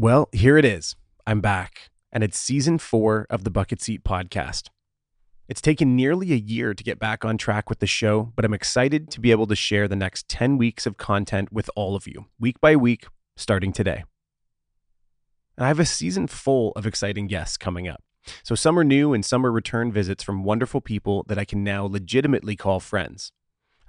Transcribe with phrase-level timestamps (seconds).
[0.00, 0.96] Well, here it is.
[1.26, 4.70] I'm back, and it's season four of the Bucket Seat podcast.
[5.46, 8.54] It's taken nearly a year to get back on track with the show, but I'm
[8.54, 12.06] excited to be able to share the next 10 weeks of content with all of
[12.06, 14.04] you, week by week, starting today.
[15.58, 18.02] And I have a season full of exciting guests coming up.
[18.42, 21.62] So some are new and some are return visits from wonderful people that I can
[21.62, 23.32] now legitimately call friends.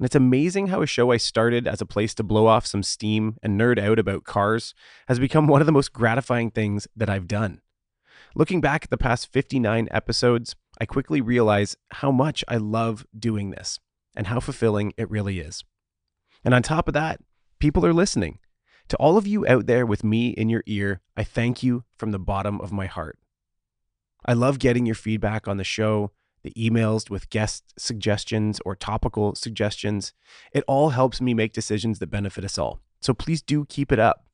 [0.02, 2.82] And it's amazing how a show I started as a place to blow off some
[2.82, 4.74] steam and nerd out about cars
[5.08, 7.62] has become one of the most gratifying things that I've done.
[8.34, 13.52] Looking back at the past 59 episodes, I quickly realize how much I love doing
[13.52, 13.80] this
[14.16, 15.64] and how fulfilling it really is.
[16.44, 17.20] And on top of that,
[17.60, 18.40] people are listening.
[18.88, 22.10] To all of you out there with me in your ear, I thank you from
[22.10, 23.20] the bottom of my heart.
[24.26, 26.12] I love getting your feedback on the show,
[26.44, 30.14] the emails with guest suggestions or topical suggestions.
[30.54, 32.82] It all helps me make decisions that benefit us all.
[33.02, 34.26] So please do keep it up.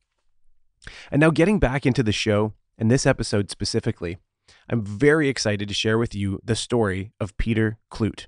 [1.12, 4.18] And now, getting back into the show, and this episode specifically,
[4.70, 8.28] I'm very excited to share with you the story of Peter Klutt.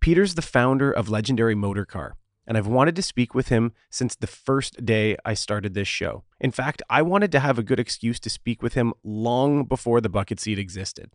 [0.00, 4.26] Peter's the founder of Legendary Motorcar, and I've wanted to speak with him since the
[4.26, 6.24] first day I started this show.
[6.40, 10.00] In fact, I wanted to have a good excuse to speak with him long before
[10.00, 11.12] the bucket seat existed.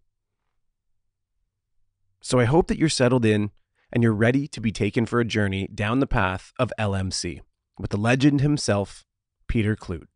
[2.21, 3.51] So I hope that you're settled in
[3.91, 7.41] and you're ready to be taken for a journey down the path of LMC
[7.79, 9.05] with the legend himself,
[9.47, 10.07] Peter Klutt.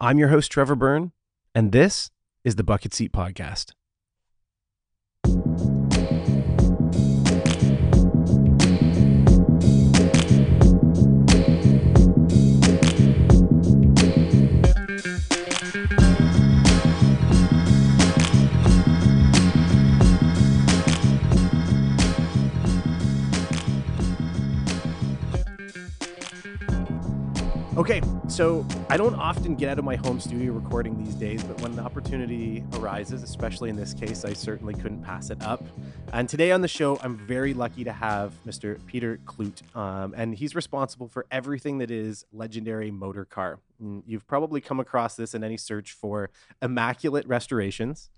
[0.00, 1.12] I'm your host, Trevor Byrne,
[1.54, 2.10] and this
[2.44, 3.72] is the Bucket Seat Podcast.
[28.32, 31.76] So I don't often get out of my home studio recording these days, but when
[31.76, 35.62] the opportunity arises, especially in this case, I certainly couldn't pass it up.
[36.14, 38.78] And today on the show, I'm very lucky to have Mr.
[38.86, 43.58] Peter Klutt, um, and he's responsible for everything that is legendary motor car.
[44.06, 46.30] You've probably come across this in any search for
[46.62, 48.08] immaculate restorations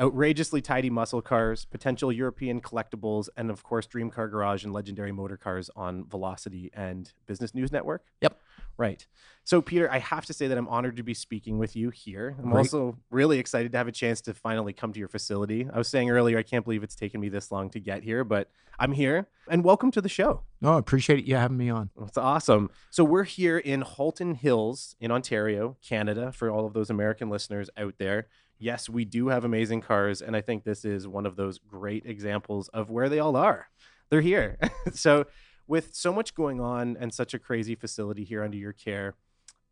[0.00, 5.12] outrageously tidy muscle cars, potential European collectibles, and of course, Dream Car Garage and legendary
[5.12, 8.04] motor cars on Velocity and Business News Network.
[8.22, 8.38] Yep.
[8.78, 9.06] Right.
[9.44, 12.36] So, Peter, I have to say that I'm honored to be speaking with you here.
[12.38, 12.60] I'm Great.
[12.60, 15.68] also really excited to have a chance to finally come to your facility.
[15.70, 18.24] I was saying earlier, I can't believe it's taken me this long to get here,
[18.24, 20.44] but I'm here and welcome to the show.
[20.62, 21.90] No, I appreciate you having me on.
[21.98, 22.70] That's awesome.
[22.88, 27.68] So, we're here in Halton Hills in Ontario, Canada, for all of those American listeners
[27.76, 28.28] out there.
[28.60, 32.04] Yes, we do have amazing cars, and I think this is one of those great
[32.04, 33.68] examples of where they all are.
[34.10, 34.58] They're here.
[34.92, 35.26] so,
[35.66, 39.14] with so much going on and such a crazy facility here under your care,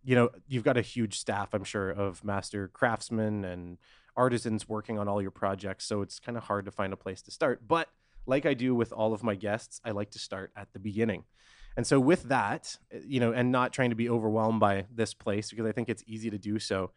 [0.02, 3.78] you know, you've got a huge staff, I'm sure, of master craftsmen and
[4.16, 5.84] artisans working on all your projects.
[5.84, 7.68] So it's kind of hard to find a place to start.
[7.68, 7.88] But
[8.26, 11.24] like I do with all of my guests, I like to start at the beginning.
[11.76, 15.14] And so with that, eh, you know, and not trying to be overwhelmed by this
[15.14, 16.90] place because I think it's easy to do so.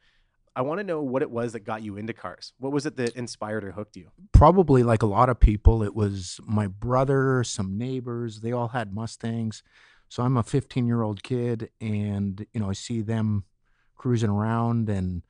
[0.56, 2.54] I want to know what it was that got you into cars.
[2.60, 4.10] What was it that inspired or hooked you?
[4.34, 8.94] Probably like a lot of people, it was my brother, some neighbors, they all had
[8.94, 9.64] Mustangs.
[10.10, 13.46] So I'm a 15 year old kid and, you know, I see them
[13.96, 15.22] cruising around and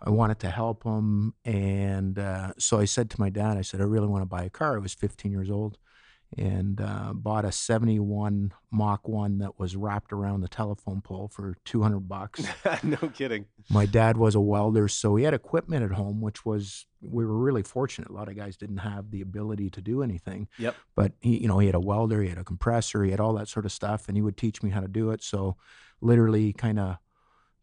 [0.00, 1.34] I wanted to help them.
[1.44, 4.44] And uh, so I said to my dad, I said, I really want to buy
[4.44, 4.76] a car.
[4.76, 5.76] I was 15 years old
[6.38, 11.56] and uh, bought a 71 Mach 1 that was wrapped around the telephone pole for
[11.64, 12.42] 200 bucks.
[12.82, 13.46] no kidding.
[13.70, 17.38] my dad was a welder, so he had equipment at home, which was we were
[17.38, 18.08] really fortunate.
[18.08, 20.48] A lot of guys didn't have the ability to do anything.
[20.58, 20.76] Yep.
[20.94, 23.34] But he, you know, he had a welder, he had a compressor, he had all
[23.34, 25.22] that sort of stuff, and he would teach me how to do it.
[25.22, 25.56] So,
[26.00, 26.96] literally, kind of,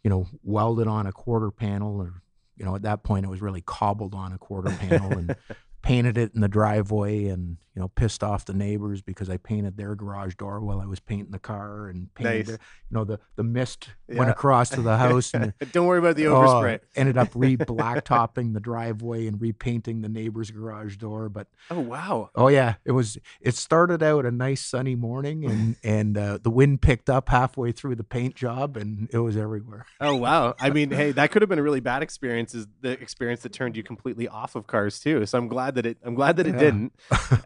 [0.03, 2.21] you know, welded on a quarter panel, or
[2.55, 5.35] you know, at that point, it was really cobbled on a quarter panel, and
[5.81, 9.77] painted it in the driveway and you know pissed off the neighbors because I painted
[9.77, 12.47] their garage door while I was painting the car and painted Nice.
[12.47, 12.55] their,
[12.89, 14.17] you know the the mist Yeah.
[14.19, 16.81] went across to the house and Don't worry about the Oh, overspray.
[16.97, 22.31] ended up re blacktopping the driveway and repainting the neighbor's garage door but Oh wow.
[22.35, 26.49] oh yeah it was it started out a nice sunny morning and and uh, the
[26.49, 30.53] wind picked up halfway through the paint job and it was everywhere Oh wow.
[30.59, 32.53] I mean, hey, that could have been a really bad experience.
[32.55, 35.25] Is the experience that turned you completely off of cars too?
[35.25, 35.97] So I'm glad that it.
[36.03, 36.59] I'm glad that it Yeah.
[36.59, 36.93] didn't.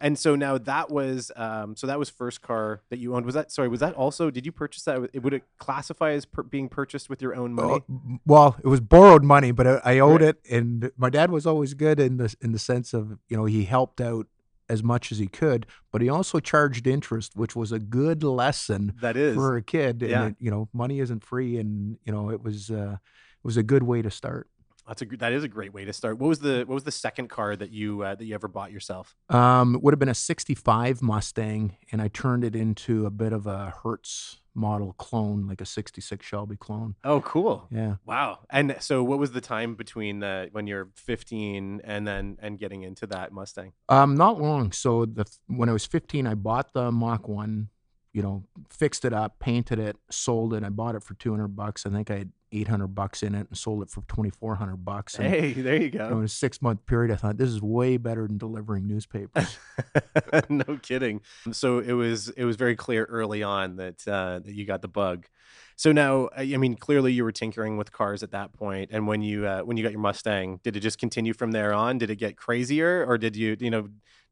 [0.00, 1.30] and so now that was.
[1.36, 3.26] Um, so that was first car that you owned.
[3.26, 3.68] Was that sorry?
[3.68, 4.30] Was that also?
[4.30, 5.00] Did you purchase that?
[5.00, 7.82] with- Would it classify as per, being purchased with your own money?
[7.90, 10.30] Oh, well, it was borrowed money, but I, I owed Right.
[10.30, 13.44] it, and my dad was always good in the in the sense of you know
[13.44, 14.26] he helped out
[14.66, 18.94] as much as he could, but he also charged interest, which was a good lesson
[19.02, 19.34] That is.
[19.34, 20.00] for a kid.
[20.02, 20.26] And Yeah.
[20.28, 23.62] it, you know, money isn't free, and you know, it was uh, it was a
[23.62, 24.48] good way to start.
[24.86, 26.18] That's a that is a great way to start.
[26.18, 28.70] What was the what was the second car that you uh, that you ever bought
[28.70, 29.16] yourself?
[29.30, 33.32] Um, it would have been a '65 Mustang, and I turned it into a bit
[33.32, 36.94] of a Hertz model clone, like a '66 Shelby clone.
[37.02, 37.66] Oh, cool.
[37.70, 37.96] Yeah.
[38.04, 38.40] Wow.
[38.50, 42.82] And so, what was the time between uh, when you're 15 and then and getting
[42.82, 43.72] into that Mustang?
[43.88, 44.72] Um, not long.
[44.72, 47.68] So the when I was 15, I bought the Mach One.
[48.12, 50.62] You know, fixed it up, painted it, sold it.
[50.62, 51.84] I bought it for 200 bucks.
[51.84, 55.18] I think I had 800 bucks in it, and sold it for 2,400 bucks.
[55.18, 56.18] And, Hey, there you you know, go.
[56.18, 59.58] in a six month period, I thought this is way better than delivering newspapers.
[60.48, 61.20] no kidding.
[61.52, 64.88] So it was it was very clear early on that uh, that you got the
[64.88, 65.26] bug.
[65.76, 69.06] So now, I I mean, clearly you were tinkering with cars at that point, and
[69.06, 71.98] when you uh, when you got your Mustang, did it just continue from there on?
[71.98, 73.88] Did it get crazier, or did you you know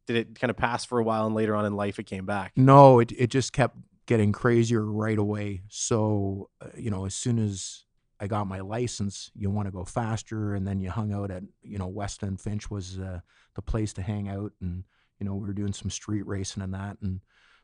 [0.06, 2.26] did it kind of pass for a while and later on in life it came
[2.26, 2.52] back?
[2.56, 3.76] No, it it just kept
[4.06, 5.62] getting crazier right away.
[5.68, 7.84] So, uh, you know, as soon as
[8.22, 11.42] I got my license, you want to go faster, and then you hung out at
[11.62, 13.20] you know Weston Finch was uh,
[13.56, 14.84] the place to hang out, and
[15.18, 17.20] you know we were doing some street racing and that, and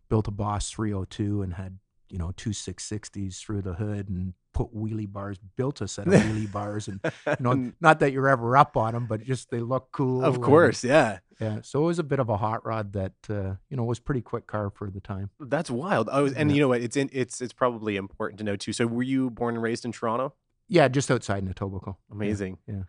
[0.08, 1.78] built a Boss 302 and had
[2.10, 6.14] you know two 660s through the hood and put wheelie bars, built a set of
[6.14, 9.60] wheelie bars, and you know not that you're ever up on them, but just they
[9.60, 10.25] look cool.
[10.25, 11.19] of and- course, yeah.
[11.40, 11.58] yeah.
[11.62, 14.22] So it was a bit of a hot rod that uh, you know was pretty
[14.22, 15.31] quick car for the time.
[15.38, 16.08] That's wild.
[16.10, 16.55] Oh, and Yeah.
[16.56, 16.81] you know what?
[16.81, 18.72] It's in, it's it's probably important to know too.
[18.72, 20.34] So, were you born and raised in Toronto?
[20.69, 21.97] Yeah, just outside in Etobicoke.
[22.09, 22.59] Yeah, Amazing.
[22.67, 22.82] yeah.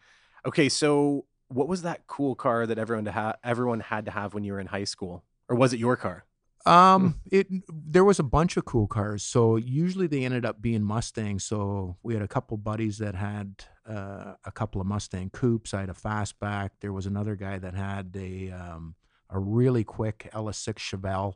[0.45, 4.33] Okay, so what was that cool car that everyone to ha- everyone had to have
[4.33, 6.25] when you were in high school, or was it your car?
[6.65, 9.23] Um, it there was a bunch of cool cars.
[9.23, 11.43] So usually they ended up being Mustangs.
[11.43, 15.73] So we had a couple buddies that had uh, a couple of Mustang coupes.
[15.73, 16.69] I had a fastback.
[16.81, 18.95] There was another guy that had a um,
[19.29, 21.33] a really quick LS6 Chevelle.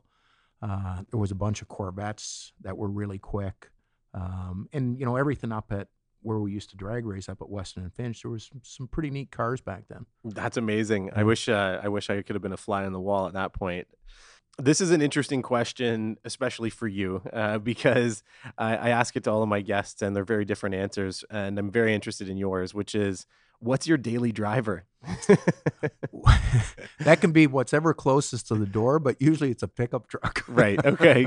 [0.62, 3.70] Uh, there was a bunch of Corvettes that were really quick,
[4.14, 5.88] um, and you know everything up at
[6.24, 8.22] where we used to drag race up at Weston and Finch.
[8.22, 10.06] There was some, some pretty neat cars back then.
[10.24, 11.10] That's amazing.
[11.14, 13.34] I wish uh, I wish I could have been a fly on the wall at
[13.34, 13.86] that point.
[14.56, 18.22] This is an interesting question, especially for you, uh, because
[18.56, 21.24] I, I ask it to all of my guests, and they're very different answers.
[21.28, 23.26] And I'm very interested in yours, which is,
[23.64, 24.84] what's your daily driver?
[27.00, 30.44] that can be what's ever closest to the door, but usually it's a pickup truck.
[30.48, 30.84] right.
[30.84, 31.26] Okay.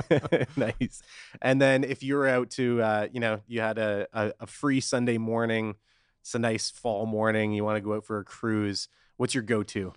[0.56, 1.02] nice.
[1.40, 4.46] And then if you were out to, uh, you know, you had a, a, a
[4.46, 5.76] free Sunday morning,
[6.20, 8.88] it's a nice fall morning, you want to go out for a cruise.
[9.16, 9.92] What's your go-to?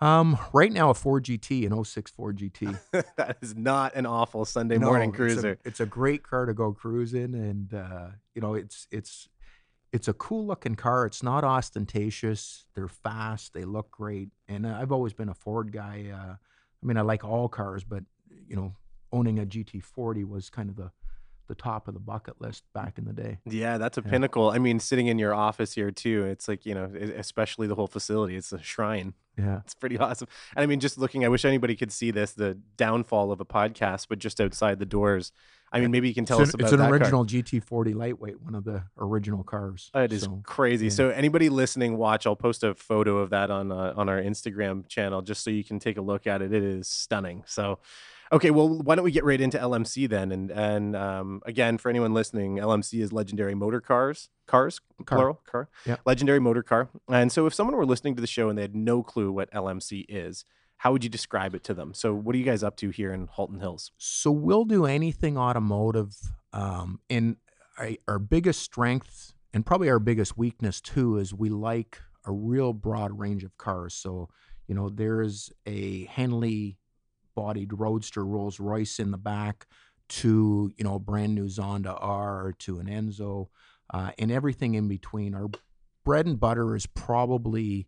[0.00, 2.78] Um, right now a Ford GT, an 06 Ford GT.
[3.16, 5.58] that is not an awful Sunday No, morning it's a- cruiser.
[5.62, 9.28] It's a, great car to go cruising, and uh, you know it's it's
[9.92, 11.06] it's a cool looking car.
[11.06, 12.66] It's not ostentatious.
[12.74, 13.52] They're fast.
[13.54, 16.06] They look great, and uh, I've always been a Ford guy.
[16.12, 18.04] Uh, I mean, I like all cars, but
[18.48, 18.74] you know,
[19.12, 20.90] owning a GT40 was kind of the
[21.48, 23.38] the top of the bucket list back in the day.
[23.44, 24.10] Yeah, that's a Yeah.
[24.10, 24.50] pinnacle.
[24.50, 26.84] I mean, sitting in your office here too, it's like, you know,
[27.16, 29.14] especially the whole facility, it's a shrine.
[29.36, 29.58] Yeah.
[29.64, 30.28] It's pretty awesome.
[30.54, 33.44] And I mean, just looking, I wish anybody could see this, the downfall of a
[33.44, 35.32] podcast, but just outside the doors.
[35.72, 36.94] I mean, maybe you can tell it's us an, about it's an that car.
[36.94, 39.90] original GT40 lightweight, one of the original cars.
[39.94, 40.86] It is So, crazy.
[40.86, 40.90] yeah.
[40.90, 42.26] So anybody listening, watch.
[42.26, 45.62] I'll post a photo of that on uh, on our Instagram channel just so you
[45.64, 46.52] can take a look at it.
[46.52, 47.44] It is stunning.
[47.46, 47.78] So,
[48.32, 50.32] okay, well, why don't we get right into LMC then?
[50.32, 55.18] And and um, again, for anyone listening, LMC is Legendary Motorcars, cars Car.
[55.18, 55.96] plural, car, Yeah.
[56.04, 56.88] Legendary Motorcar.
[57.08, 59.48] And so, if someone were listening to the show and they had no clue what
[59.52, 60.44] LMC is,
[60.80, 61.92] how would you describe it to them?
[61.92, 63.92] So, what are you guys up to here in Halton Hills?
[63.98, 66.16] So we'll do anything automotive.
[66.54, 67.36] Um, and
[67.76, 72.72] I, our biggest strength and probably our biggest weakness too is we like a real
[72.72, 73.92] broad range of cars.
[73.92, 74.30] So,
[74.68, 76.78] you know, there's a Henley
[77.36, 79.66] bodied Roadster Rolls Royce in the back
[80.08, 83.48] to, you know, a brand new Zonda R to an Enzo
[83.92, 85.34] uh, and everything in between.
[85.34, 85.50] Our
[86.06, 87.86] bread and butter is probably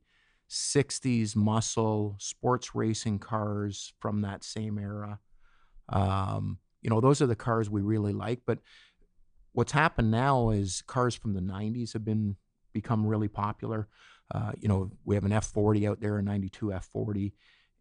[0.52, 5.18] 60s muscle sports racing cars from that same era.
[5.88, 8.40] Um, you know, those are the cars we really like.
[8.46, 8.58] But
[9.52, 12.36] what's happened now is cars from the 90s have been
[12.72, 13.88] become really popular.
[14.34, 17.32] Uh, you know, we have an F40 out there, a 92 F40,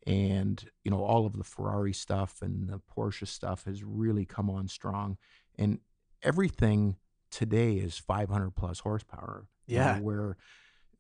[0.07, 4.49] and you know all of the Ferrari stuff and the Porsche stuff has really come
[4.49, 5.17] on strong,
[5.57, 5.79] and
[6.23, 6.97] everything
[7.29, 9.47] today is 500 plus horsepower.
[9.67, 9.99] you know, Yeah.
[9.99, 10.37] where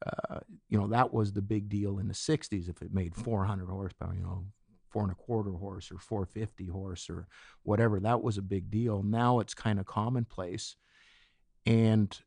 [0.05, 0.39] uh,
[0.69, 4.15] you know that was the big deal in the 60s if it made 400 horsepower.
[4.15, 4.45] You know,
[4.89, 7.27] four and a quarter horse or 450 horse or
[7.63, 7.99] whatever.
[7.99, 9.03] That was a big deal.
[9.03, 10.75] Now it's kind of commonplace.
[11.65, 12.17] And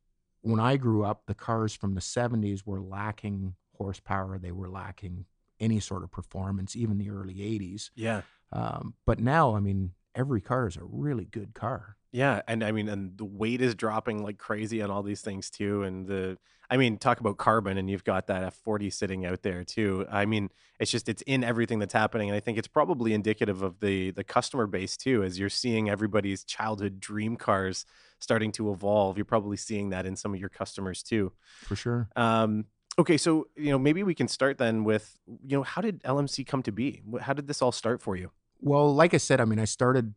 [0.43, 4.39] when I grew up, the cars from the 70s were lacking horsepower.
[4.39, 5.27] They were lacking
[5.61, 7.91] any sort of performance, even the early '80s.
[7.95, 8.23] Yeah.
[8.53, 11.97] Um, but now, I mean, every car is a really good car.
[12.15, 15.51] Yeah, and I mean, and the weight is dropping like crazy on all these things
[15.51, 15.83] too.
[15.83, 16.39] And the,
[16.71, 20.07] I mean, talk about carbon, and you've got that F40 sitting out there too.
[20.09, 23.63] I mean, it's just it's in everything that's happening, and I think it's probably indicative
[23.63, 25.25] of the the customer base too.
[25.25, 27.85] As you're seeing everybody's childhood dream cars
[28.21, 31.33] starting to evolve, you're probably seeing that in some of your customers too.
[31.65, 32.09] For sure.
[32.15, 32.67] Um,
[32.97, 36.47] okay, so you know, maybe we can start then with you know, how did LMC
[36.47, 37.03] come to be?
[37.23, 38.31] How did this all start for you?
[38.61, 40.15] Well, like I said, I mean, I started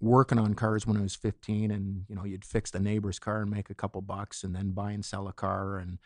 [0.00, 3.42] working on cars when I was 15 and, you know, you'd fix the neighbor's car
[3.42, 5.76] and make a couple bucks and then buy and sell a car.
[5.78, 5.98] And,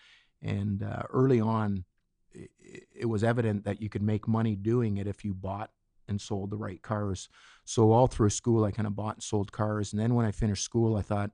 [0.42, 1.84] and uh, early on,
[2.32, 2.50] it,
[2.94, 5.70] it was evident that you could make money doing it if you bought
[6.08, 7.28] and sold the right cars.
[7.64, 9.92] So all through school, I kind of bought and sold cars.
[9.92, 11.30] And then when I finished school, I thought,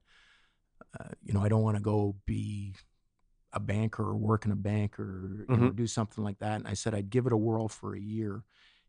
[0.99, 2.75] uh, you know, I don't want to go be
[3.52, 6.57] a banker or work in a bank or you know, do something like that.
[6.57, 8.43] And I said I'd give it a whirl for a year.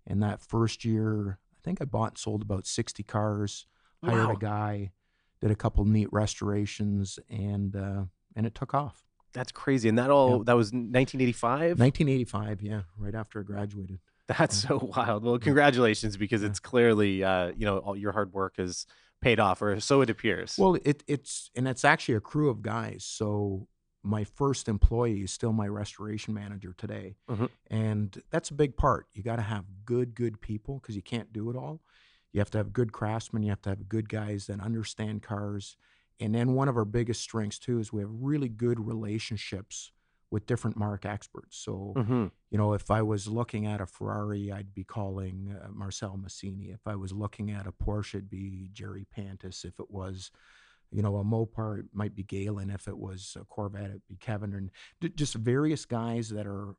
[0.06, 3.68] And that first year, I think I bought and sold about 60 cars,
[4.03, 4.34] hired Wow.
[4.34, 4.91] a guy,
[5.41, 8.03] did a couple neat restorations, and uh,
[8.36, 9.03] and it took off.
[9.34, 10.44] That's crazy, and that all Yeah.
[10.48, 11.77] that was 1985.
[11.80, 14.00] 1985, yeah, right after I graduated.
[14.27, 15.24] That's so wild.
[15.24, 16.50] Well, congratulations, because Yeah.
[16.50, 18.86] it's clearly uh, you know all your hard work has
[19.22, 20.56] paid off, or so it appears.
[20.58, 23.03] Well, it it's and it's actually a crew of guys.
[23.06, 23.68] So
[24.03, 27.50] my first employee is still my restoration manager today, Mhm.
[27.67, 29.08] and that's a big part.
[29.13, 31.81] You got to have good, good people because you can't do it all.
[32.31, 33.43] You have to have good craftsmen.
[33.43, 35.75] You have to have good guys that understand cars.
[36.20, 39.91] And then one of our biggest strengths too is we have really good relationships
[40.29, 41.58] with different marque experts.
[41.58, 42.31] So Mhm.
[42.50, 46.72] you know, if I was looking at a Ferrari, I'd be calling uh, Marcel Massini.
[46.72, 49.63] If I was looking at a Porsche, it'd be Jerry Pantis.
[49.63, 50.31] If it was,
[50.91, 52.69] you know, a Mopar, it might be Galen.
[52.69, 54.53] If it was a Corvette, it'd be Kevin.
[54.53, 56.75] And d- just various guys that are,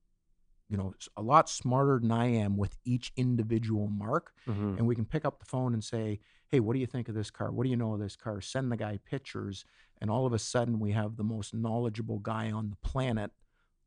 [0.68, 4.32] you know, a lot smarter than I am with each individual marque.
[4.46, 4.78] Mhm.
[4.78, 7.14] And we can pick up the phone and say, hey, what do you think of
[7.14, 7.50] this car?
[7.50, 8.40] What do you know of this car?
[8.42, 9.64] Send the guy pictures.
[10.00, 13.30] And all of a sudden, we have the most knowledgeable guy on the planet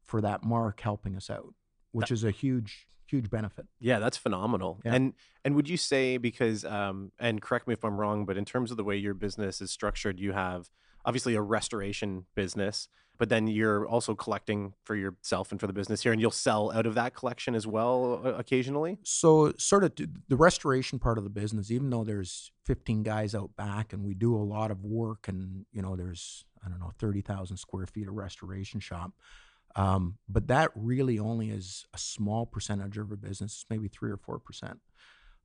[0.02, 1.54] for that marque helping us out,
[1.92, 3.66] which is a huge, huge benefit.
[3.80, 4.82] Yeah, that's phenomenal.
[4.84, 4.96] Yeah.
[4.96, 8.46] And and would you say because um and correct me if I'm wrong, but in
[8.46, 10.70] terms of the way your business is structured, you have
[11.06, 16.04] obviously a restoration business, but then you're also collecting for yourself and for the business
[16.04, 18.98] here, and you'll sell out of that collection as well uh, occasionally.
[19.04, 23.56] So, sort of the restoration part of the business, even though there's 15 guys out
[23.56, 26.92] back and we do a lot of work, and you know, there's I don't know
[27.00, 29.12] 30,000 square feet of restoration shop,
[29.76, 34.18] um, but that really only is a small percentage of our business, maybe three or
[34.18, 34.80] four percent.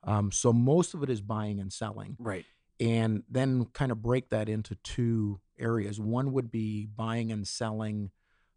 [0.03, 2.15] Um, so most of it is buying and selling.
[2.19, 2.45] Right.
[2.79, 5.99] and then kind of break that into two areas.
[5.99, 8.09] One would be buying and selling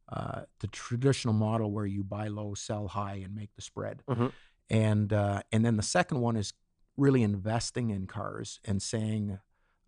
[0.09, 4.03] uh, the traditional model where you buy low, sell high, and make the spread.
[4.09, 4.33] Mhm.
[4.71, 6.55] And uh, and then the second one is
[6.97, 9.39] really investing in cars and saying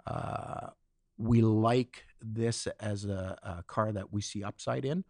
[0.07, 0.69] uh,
[1.17, 5.05] we like this as a, a car that we see upside in,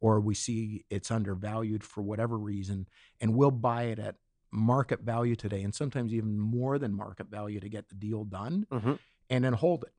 [0.00, 2.88] or we see it's undervalued for whatever reason,
[3.20, 4.16] and we'll buy it at
[4.50, 8.66] market value today, and sometimes even more than market value to get the deal done,
[8.70, 8.98] Mhm.
[9.28, 9.94] and then hold it.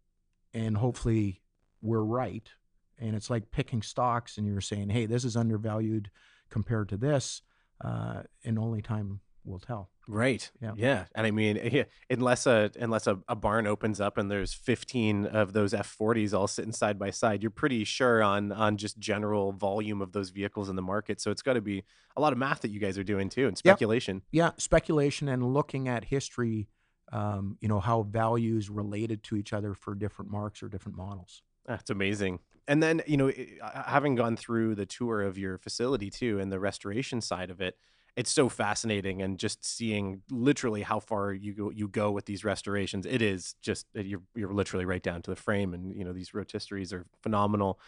[0.54, 1.42] And hopefully
[1.82, 2.50] we're right.
[2.98, 6.12] And it's like picking stocks, and you're saying, hey, this is undervalued
[6.50, 7.42] compared to this,
[7.80, 9.90] uh, and only time will tell.
[10.08, 10.50] Right.
[10.62, 10.74] Yeah.
[10.76, 11.06] Yeah.
[11.16, 15.54] And I mean, unless a unless a, a barn opens up and there's 15 of
[15.54, 20.02] those F40s all sitting side by side, you're pretty sure on on just general volume
[20.02, 21.22] of those vehicles in the market.
[21.22, 21.84] So it's got to be
[22.16, 24.22] a lot of math that you guys are doing too and speculation.
[24.32, 26.68] Yeah, speculation and looking at history,
[27.12, 31.42] um, you know, how values related to each other for different marques or different models.
[31.66, 32.40] That's amazing.
[32.68, 33.32] And then, you know,
[33.74, 37.78] having gone through the tour of your facility too and the restoration side of it,
[38.18, 42.44] it's so fascinating and just seeing literally how far you go you go with these
[42.44, 43.06] restorations.
[43.06, 46.12] It is just uh, you're you're literally right down to the frame and you know
[46.14, 47.80] these rotisseries are phenomenal.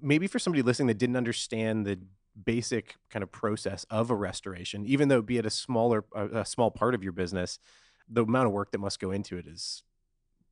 [0.00, 1.98] Maybe for somebody listening that didn't understand the
[2.44, 6.44] basic kind of process of a restoration, even though be it a smaller a, a
[6.44, 7.58] small part of your business,
[8.08, 9.82] the amount of work that must go into it is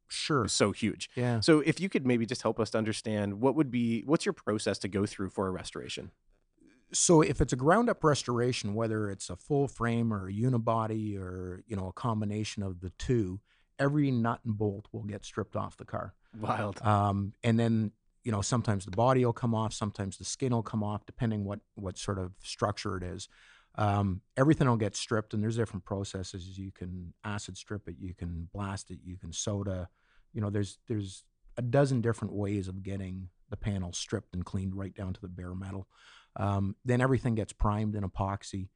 [0.08, 0.48] Sure.
[0.48, 1.08] so huge.
[1.14, 1.38] Yeah.
[1.38, 4.32] So if you could maybe just help us to understand what would be what's your
[4.32, 6.10] process to go through for a restoration?
[6.92, 11.18] So if it's a ground up restoration, whether it's a full frame or a unibody
[11.18, 13.40] or, you know, a combination of the two,
[13.78, 16.14] every nut and bolt will get stripped off the car.
[16.38, 16.80] Wild.
[16.82, 17.92] Um, and then,
[18.24, 21.44] you know, sometimes the body will come off, sometimes the skin will come off, depending
[21.44, 23.28] what what sort of structure it is.
[23.76, 26.58] Um, everything will get stripped, and there's different processes.
[26.58, 29.88] You can acid strip it, you can blast it, you can soda.
[30.32, 31.24] You know, there's there's
[31.56, 35.28] a dozen different ways of getting the panel stripped and cleaned right down to the
[35.28, 35.88] bare metal.
[36.36, 38.68] Um, then everything gets primed in epoxy,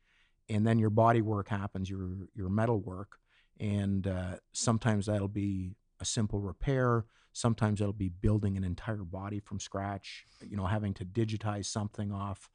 [0.49, 3.19] and then your body work happens, your your metal work,
[3.61, 7.05] and uh, sometimes that'll be a simple repair.
[7.33, 10.25] Sometimes it'll be building an entire body from scratch.
[10.41, 12.49] You know, having to digitize something off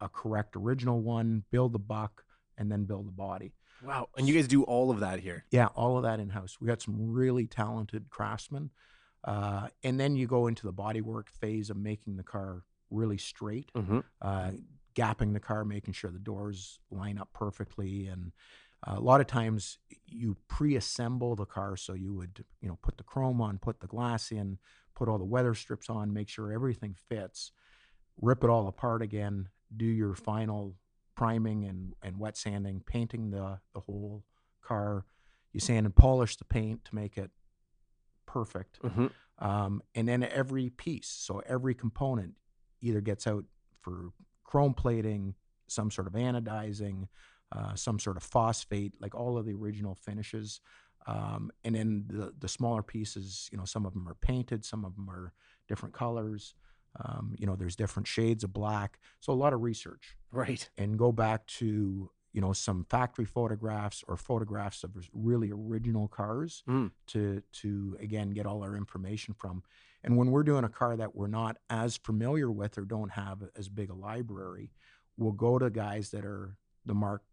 [0.00, 2.24] a correct original one, build the buck,
[2.56, 3.52] and then build the body.
[3.84, 4.08] Wow.
[4.16, 5.44] And you guys do all of that here.
[5.50, 6.58] Yeah, all of that in house.
[6.60, 8.70] We got some really talented craftsmen.
[9.24, 13.70] Uh, and then you go into the bodywork phase of making the car really straight,
[13.74, 14.00] Mm-hmm.
[14.22, 14.50] uh,
[14.94, 18.06] gapping the car, making sure the doors line up perfectly.
[18.08, 18.32] And
[18.86, 22.96] uh, a lot of times you pre-assemble the car, so you would you know put
[22.96, 24.58] the chrome on, put the glass in,
[24.94, 27.52] put all the weather strips on, make sure everything fits,
[28.20, 30.74] rip it all apart again, do your final
[31.14, 34.24] priming and, and wet sanding, painting the the whole
[34.62, 35.04] car.
[35.52, 37.30] You sand and polish the paint to make it
[38.26, 39.06] perfect Mm-hmm.
[39.44, 42.34] um, and then every piece so every component
[42.80, 43.44] either gets out
[43.80, 44.10] for
[44.44, 45.34] chrome plating
[45.68, 47.06] some sort of anodizing
[47.52, 50.60] uh, some sort of phosphate like all of the original finishes
[51.06, 54.84] um, and then the, the smaller pieces you know some of them are painted some
[54.84, 55.32] of them are
[55.68, 56.54] different colors
[57.04, 60.68] um, you know there's different shades of black so a lot of research Right.
[60.78, 66.62] and go back to you know some factory photographs or photographs of really original cars
[66.68, 66.90] Mm.
[67.08, 69.62] to to again get all our information from
[70.04, 73.42] and when we're doing a car that we're not as familiar with or don't have
[73.56, 74.70] as big a library
[75.16, 76.56] we'll go to guys that are
[76.86, 77.24] the marque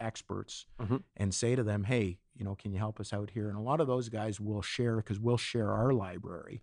[0.00, 1.02] experts Mhm.
[1.16, 3.62] and say to them hey you know can you help us out here and a
[3.62, 6.62] lot of those guys will share because we'll share our library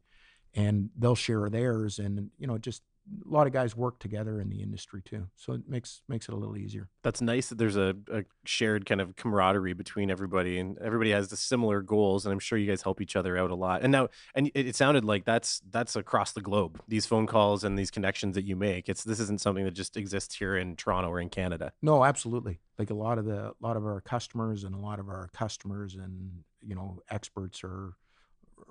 [0.54, 2.82] and they'll share theirs and you know just
[3.26, 6.34] a lot of guys work together in the industry too so it makes makes it
[6.34, 10.60] a little easier That's nice that there's a, a shared kind of camaraderie between everybody
[10.60, 13.52] and everybody has the similar goals and I'm sure you guys help each other out
[13.52, 13.82] a lot.
[13.84, 16.82] And now and it, it sounded like that's that's across the globe.
[16.88, 18.90] These phone calls and these connections that you make.
[18.90, 21.72] It's this isn't something that just exists here in Toronto or in Canada.
[21.82, 25.00] no absolutely like a lot of the a lot of our customers and a lot
[25.00, 27.94] of our customers and you know experts are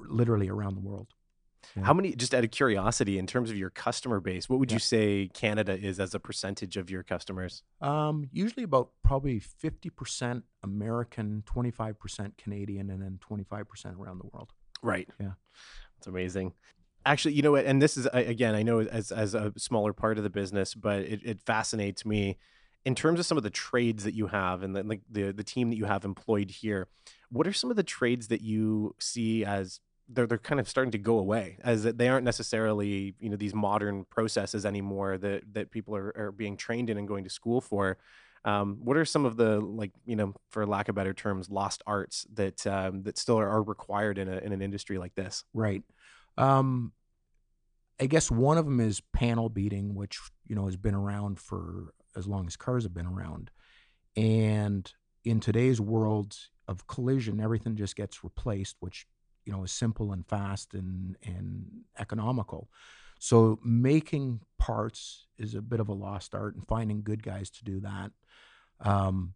[0.09, 1.09] literally around the world
[1.75, 1.85] Yeah.
[1.85, 4.77] How many just out of curiosity in terms of your customer base, what would Yeah.
[4.77, 7.63] you say Canada is as a percentage of your customers?
[7.81, 15.09] um usually about probably 50% american 25% canadian and then 25% around the world Right.
[15.19, 15.33] Yeah.
[15.99, 16.53] It's amazing.
[17.07, 17.65] Actually, you know what?
[17.65, 21.01] And this is again, I know as as a smaller part of the business, but
[21.01, 22.37] it, it fascinates me
[22.85, 25.43] in terms of some of the trades that you have and the, like the the
[25.45, 26.89] team that you have employed here.
[27.31, 30.93] What are some of the trades that you see as they're they're kind of starting
[30.93, 35.71] to go away as they aren't necessarily you know these modern processes anymore that that
[35.71, 37.99] people are, are being trained in and going to school for
[38.45, 41.83] um, what are some of the like you know for lack of better terms lost
[41.87, 45.45] arts that um, that still are, are required in a in an industry like this
[45.53, 45.83] Right.
[46.39, 46.93] Um,
[48.01, 51.95] I guess one of them is panel beating, which you know has been around for
[52.15, 53.51] as long as cars have been around.
[54.17, 54.91] And
[55.25, 56.37] in today's world
[56.69, 59.07] of collision, everything just gets replaced, which
[59.47, 61.67] you know is simple and fast and and
[61.99, 62.69] economical.
[63.19, 67.65] So making parts is a bit of a lost art, and finding good guys to
[67.65, 68.11] do that.
[68.81, 69.35] Um,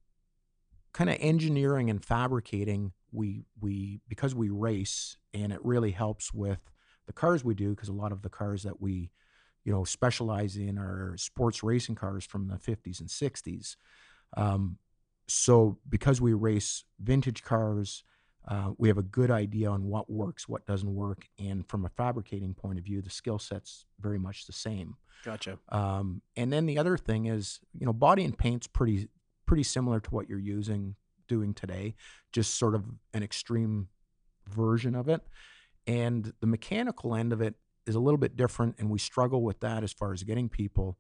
[0.93, 6.59] kind of engineering and fabricating we we because we race and it really helps with
[7.07, 9.11] the cars we do because a lot of the cars that we
[9.65, 13.77] you know specialize in are sports racing cars from the 50s and 60s
[14.37, 14.79] um,
[15.27, 18.05] so because we race vintage cars
[18.49, 21.89] uh, we have a good idea on what works what doesn't work and from a
[21.91, 26.67] fabricating point of view the skill set's very much the same gotcha um, and then
[26.67, 29.09] the other thing is, you know, body and paint's pretty
[29.47, 30.95] pretty similar to what you're using
[31.29, 31.95] doing today,
[32.33, 33.89] just sort of an extreme
[34.49, 35.23] version of it.
[35.87, 37.55] And the mechanical end of it
[37.87, 40.99] is a little bit different, and we struggle with that as far as getting people.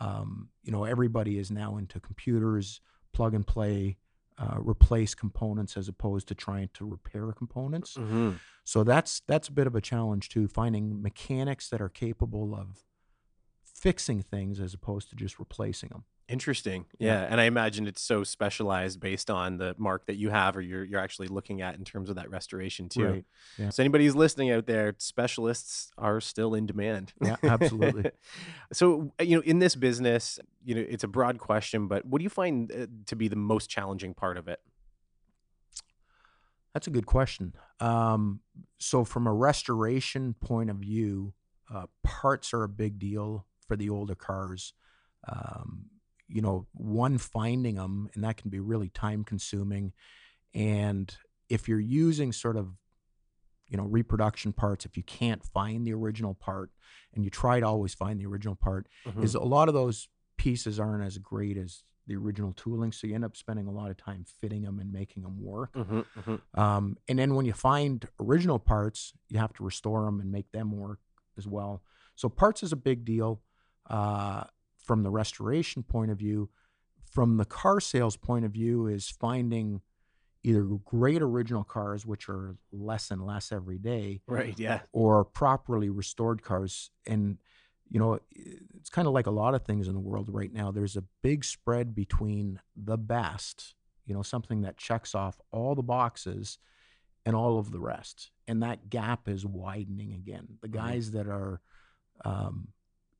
[0.00, 2.80] Um, you know, everybody is now into computers,
[3.12, 3.98] plug and play,
[4.42, 7.94] uh, replace components as opposed to trying to repair components.
[7.94, 8.32] mm-hmm.
[8.64, 12.84] So that's that's a bit of a challenge too, finding mechanics that are capable of
[13.64, 16.04] fixing things as opposed to just replacing them.
[16.32, 17.20] Interesting Yeah.
[17.22, 17.28] yeah.
[17.30, 20.82] and i imagine it's so specialized based on the marque that you have or you're,
[20.84, 23.24] you're actually looking at in terms of that restoration too Right.
[23.58, 23.70] yeah.
[23.70, 28.10] so anybody who's listening out there specialists are still in demand Yeah, absolutely.
[28.72, 32.18] so uh, you know in this business you know it's a broad question but what
[32.18, 34.60] do you find uh, to be the most challenging part of it
[36.74, 37.52] That's a good question.
[37.80, 38.40] Um,
[38.78, 41.34] so from a restoration point of view,
[41.72, 44.72] uh, parts are a big deal for the older cars.
[45.28, 45.86] Um,
[46.32, 49.92] you know, one finding them, and that can be really time consuming.
[50.54, 51.14] And
[51.48, 52.74] if you're using sort of,
[53.68, 56.70] you know, reproduction parts, if you can't find the original part
[57.14, 59.22] and you try to always find the original part, Mhm.
[59.24, 63.14] is a lot of those pieces aren't as great as the original tooling, so you
[63.14, 65.74] end up spending a lot of time fitting them and making them work.
[65.74, 70.20] hmm hmm Um, and then when you find original parts, you have to restore them
[70.20, 70.98] and make them work
[71.38, 71.82] as well.
[72.16, 73.40] So parts is a big deal
[73.86, 74.44] uh,
[74.92, 76.50] from the restoration point of view.
[77.10, 79.80] From the car sales point of view, is finding
[80.42, 84.58] either great original cars, which are less and less every day, Right.
[84.58, 84.80] Yeah.
[84.92, 86.90] or properly restored cars.
[87.06, 87.38] And
[87.88, 90.70] you know, it's kind of like a lot of things in the world right now.
[90.70, 93.74] There's a big spread between the best,
[94.06, 96.58] you know, something that checks off all the boxes
[97.26, 98.30] and all of the rest.
[98.48, 100.58] And that gap is widening again.
[100.62, 101.60] The guys that are,
[102.24, 102.68] um,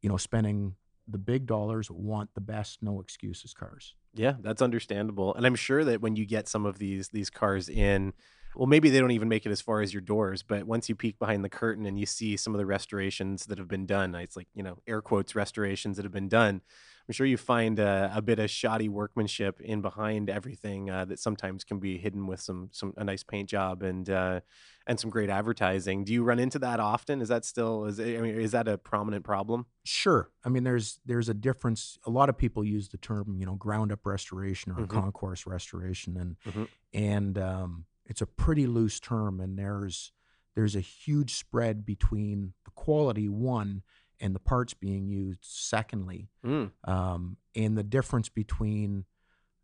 [0.00, 0.74] you know, spending
[1.08, 3.94] the big dollars want the best, no excuses cars.
[4.14, 5.34] Yeah, that's understandable.
[5.34, 8.12] And I'm sure that when you get some of these these cars in,
[8.54, 10.94] well, maybe they don't even make it as far as your doors, but once you
[10.94, 14.14] peek behind the curtain and you see some of the restorations that have been done,
[14.14, 16.60] it's like, you know, air quotes restorations that have been done.
[17.08, 21.18] I'm sure you find uh, a bit of shoddy workmanship in behind everything uh, that
[21.18, 24.40] sometimes can be hidden with some some a nice paint job and uh,
[24.86, 26.04] and some great advertising.
[26.04, 27.20] Do you run into that often?
[27.20, 29.66] Is that still is it, I mean is that a prominent problem?
[29.84, 30.30] Sure.
[30.44, 31.98] I mean, there's there's a difference.
[32.04, 34.88] A lot of people use the term, you know, ground up restoration or Mhm.
[34.88, 36.68] concourse restoration, and Mhm.
[36.92, 39.40] and um, it's a pretty loose term.
[39.40, 40.12] And there's
[40.54, 43.82] there's a huge spread between the quality one
[44.22, 45.40] and the parts being used.
[45.44, 49.04] Secondly, Mm, um, and the difference between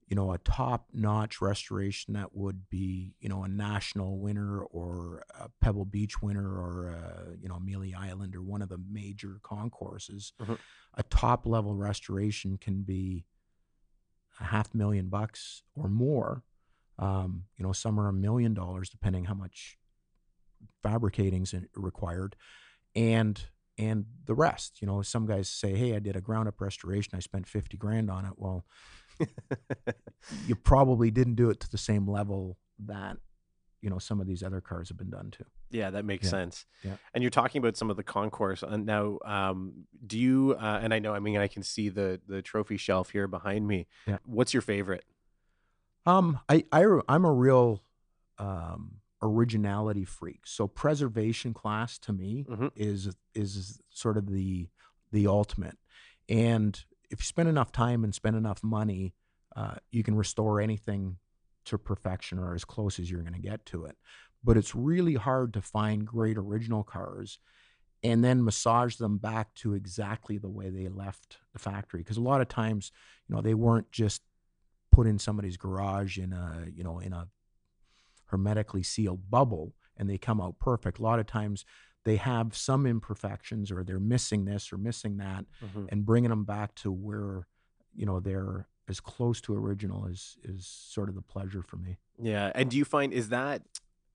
[0.06, 5.24] you know a top notch restoration that would be you know a national winner or
[5.38, 9.38] a Pebble Beach winner or a, you know Amelia Island or one of the major
[9.42, 10.58] concourses, Mhm.
[10.94, 13.24] a top level restoration can be
[14.40, 16.42] a half million bucks or more.
[16.98, 19.78] Um, you know, some are a million dollars depending how much
[20.82, 22.36] fabricating's in- required,
[22.94, 23.46] and
[23.78, 24.80] and the rest.
[24.80, 27.12] You know, some guys say, "Hey, I did a ground up restoration.
[27.16, 28.64] I spent fifty grand on it." Well,
[30.46, 33.16] you probably didn't do it to the same level that
[33.80, 35.44] you know some of these other cars have been done to.
[35.70, 36.66] Yeah, that makes Yeah, sense.
[36.82, 36.96] yeah.
[37.12, 38.62] And you're talking about some of the concourse.
[38.62, 40.56] And now, um, do you?
[40.58, 43.66] Uh, and I know, I mean, I can see the the trophy shelf here behind
[43.68, 43.86] me.
[44.06, 44.18] Yeah.
[44.24, 45.04] What's your favorite?
[46.06, 47.82] Um, I, I I'm a real
[48.38, 50.46] um, originality freak.
[50.46, 52.70] So preservation class to me Mhm.
[52.76, 54.68] is is sort of the
[55.10, 55.78] the ultimate.
[56.28, 59.14] And if you spend enough time and spend enough money,
[59.56, 61.18] uh, you can restore anything
[61.64, 63.96] to perfection or as close as you're going to get to it.
[64.44, 67.38] But it's really hard to find great original cars
[68.02, 72.00] and then massage them back to exactly the way they left the factory.
[72.00, 72.92] Because a lot of times,
[73.26, 74.22] you know, they weren't just
[74.92, 77.28] put in somebody's garage in a, you know, in a
[78.28, 80.98] hermetically sealed bubble and they come out perfect.
[80.98, 81.64] A lot of times
[82.04, 85.88] they have some imperfections or they're missing this or missing that Mhm.
[85.90, 87.46] and bringing them back to where,
[87.94, 91.98] you know, they're as close to original is is sort of the pleasure for me.
[92.18, 92.50] Yeah.
[92.54, 93.62] And do you find is that,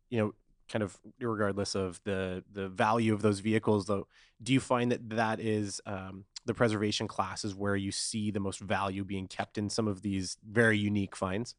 [0.09, 0.33] you know,
[0.69, 4.07] kind of regardless of the the value of those vehicles, though,
[4.41, 8.59] do you find that that is um, the preservation classes where you see the most
[8.59, 11.55] value being kept in some of these very unique finds?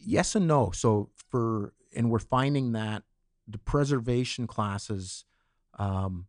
[0.00, 0.70] Yes and no.
[0.70, 3.02] So for and we're finding that
[3.46, 5.24] the preservation classes,
[5.78, 6.26] um,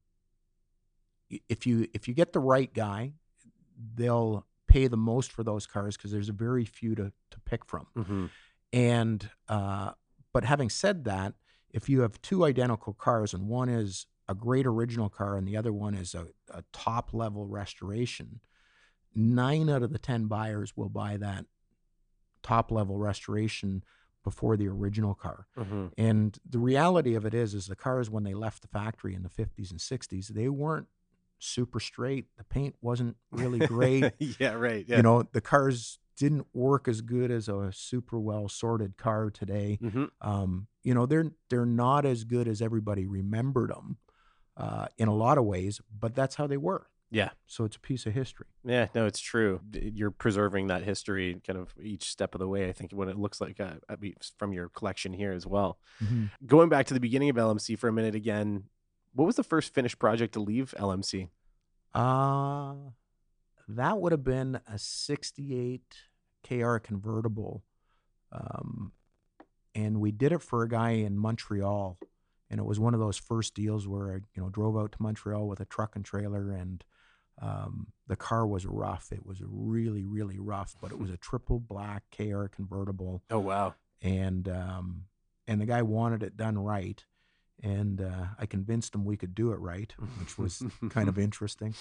[1.50, 3.14] if you if you get the right guy,
[3.96, 7.66] they'll pay the most for those cars because there's a very few to to pick
[7.66, 7.88] from.
[7.98, 8.26] Mm-hmm.
[8.74, 9.92] And uh,
[10.34, 11.34] but having said that,
[11.70, 15.58] if you have two identical cars and one is a great original car and the
[15.58, 18.40] other one is a, a top level restoration,
[19.14, 21.46] nine out of the ten buyers will buy that
[22.44, 23.84] top level restoration
[24.24, 25.48] before the original car.
[25.58, 25.88] Mm-hmm.
[25.98, 29.24] And the reality of it is, is the cars when they left the factory in
[29.24, 30.88] the 50s and 60s, they weren't
[31.40, 32.28] super straight.
[32.38, 34.14] The paint wasn't really great.
[34.40, 34.54] yeah.
[34.54, 34.86] Right.
[34.88, 34.98] Yeah.
[34.98, 39.80] You know, the cars didn't work as good as a super well sorted car today.
[39.82, 43.98] hmm Um, you know, they're they're not as good as everybody remembered them
[44.56, 46.88] uh, in a lot of ways, but that's how they were.
[47.12, 47.32] Yeah.
[47.46, 48.48] So it's a piece of history.
[48.64, 49.60] Yeah, no, it's true.
[49.74, 52.70] You're preserving that history kind of each step of the way.
[52.70, 53.74] I think what it looks like uh,
[54.38, 55.78] from your collection here as well.
[56.46, 58.64] Going back to the beginning of LMC for a minute again,
[59.14, 61.28] what was the first finished project to leave LMC?
[61.94, 62.76] Uh,
[63.68, 65.82] that would have been a 68
[66.48, 67.64] KR convertible.
[68.32, 68.94] Um,
[69.76, 71.98] and we did it for a guy in Montreal.
[72.50, 75.02] And it was one of those first deals where I, you know, drove out to
[75.02, 76.84] Montreal with a truck and trailer and
[77.40, 79.12] um, the car was rough.
[79.12, 83.24] It was really, really rough, but it was a triple black KR convertible.
[83.30, 85.04] Oh wow, And, um,
[85.48, 87.04] and the guy wanted it done right.
[87.64, 91.76] And uh, I convinced him we could do it right, which was kind of interesting.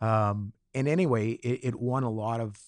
[0.00, 2.58] Um, and anyway, it, it won a lot of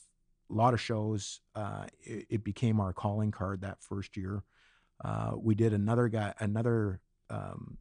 [0.49, 1.41] lot of shows.
[1.55, 4.45] Uh, it, it became our calling card that first year.
[5.05, 7.79] Uh, we did another guy another um,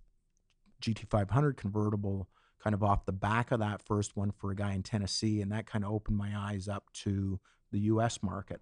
[0.82, 2.28] GT500 convertible
[2.64, 5.52] kind of off the back of that first one for a guy in Tennessee, and
[5.52, 7.40] that kind of opened my eyes up to
[7.72, 8.24] the U.S.
[8.24, 8.62] market.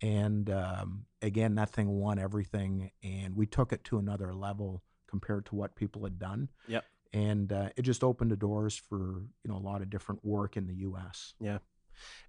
[0.00, 5.46] And um, again, that thing won everything, and we took it to another level compared
[5.46, 6.48] to what people had done.
[6.68, 6.84] Yep.
[7.12, 10.56] And uh, it just opened the doors for you know a lot of different work
[10.56, 11.34] in the U.S.
[11.40, 11.58] Yeah.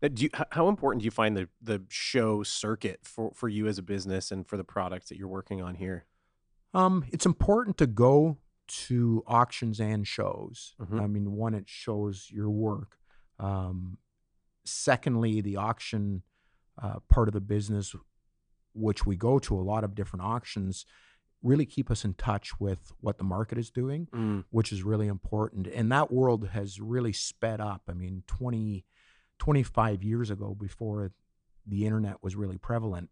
[0.02, 3.68] Now, do you, how important do you find the the show circuit for for you
[3.68, 6.06] as a business and for the products that you're working on here?
[6.74, 8.38] Um, it's important to go
[8.70, 10.76] to auctions and shows.
[10.80, 11.02] Mhm.
[11.02, 12.98] I mean, one, it shows your work.
[13.40, 13.98] Um,
[14.66, 16.24] secondly, the auction
[16.82, 17.94] uh, part of the business,
[18.74, 20.86] which we go to a lot of different auctions,
[21.44, 25.08] really keep us in touch with what the market is doing, Mm, which is really
[25.08, 25.68] important.
[25.68, 27.84] And that world has really sped up.
[27.90, 28.86] I mean, 20,
[29.40, 31.12] 25 years ago, before
[31.66, 33.10] the internet was really prevalent,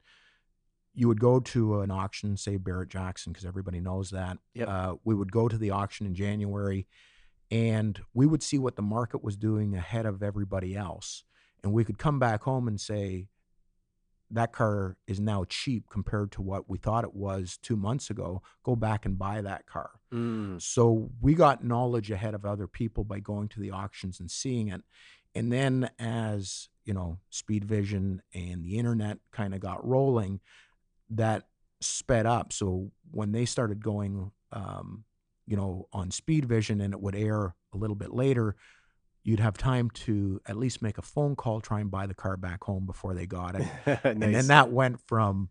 [0.98, 4.40] you would go to an auction, say Barrett Jackson, because everybody knows that.
[4.56, 4.68] Yep.
[4.68, 6.88] Uh, we would go to the auction in January
[7.52, 11.24] and we would see what the market was doing ahead of everybody else.
[11.64, 13.28] And we could come back home and say,
[14.32, 18.42] that car is now cheap compared to what we thought it was two months ago.
[18.64, 19.92] Go back and buy that car.
[20.12, 24.30] mm, So we got knowledge ahead of other people by going to the auctions and
[24.32, 24.82] seeing it.
[25.36, 30.42] And then as, you know, Speed Vision and the internet kind of got rolling,
[31.10, 31.48] that
[31.82, 32.52] sped up.
[32.54, 35.04] So when they started going, um,
[35.46, 38.56] you know, on Speed Vision and it would air a little bit later,
[39.24, 42.38] you'd have time to at least make a phone call, try and buy the car
[42.38, 43.68] back home before they got it.
[44.04, 45.50] And then that went from,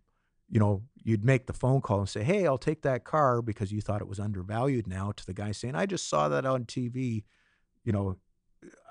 [0.48, 3.72] you know, you'd make the phone call and say, "Hey, I'll take that car because
[3.72, 6.64] you thought it was undervalued." Now to the guy saying, "I just saw that on
[6.64, 7.24] TV,
[7.84, 8.16] you know,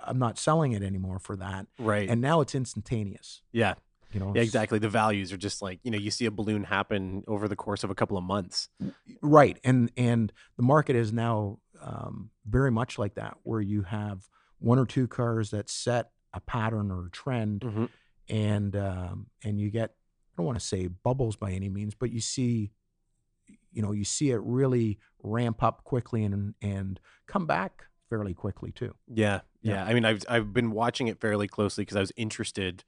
[0.06, 2.10] I'm not selling it anymore for that." right.
[2.10, 3.42] And now it's instantaneous.
[3.52, 3.76] yeah.
[4.16, 4.80] You know, Yeah, exactly.
[4.80, 7.84] The values are just like, you know, you see a balloon happen over the course
[7.84, 8.70] of a couple of months.
[9.22, 14.28] right and and the market is now um, very much like that where you have
[14.60, 17.90] one or two cars that set a pattern or a trend Mhm.
[18.30, 22.10] and um, and you get i don't want to say bubbles by any means but
[22.12, 22.72] you see
[23.72, 28.72] you know you see it really ramp up quickly and and come back fairly quickly
[28.72, 29.74] too Yeah, Yeah.
[29.74, 29.86] yeah.
[29.86, 32.84] I mean, I've I've been watching it fairly closely because I was interested, mm,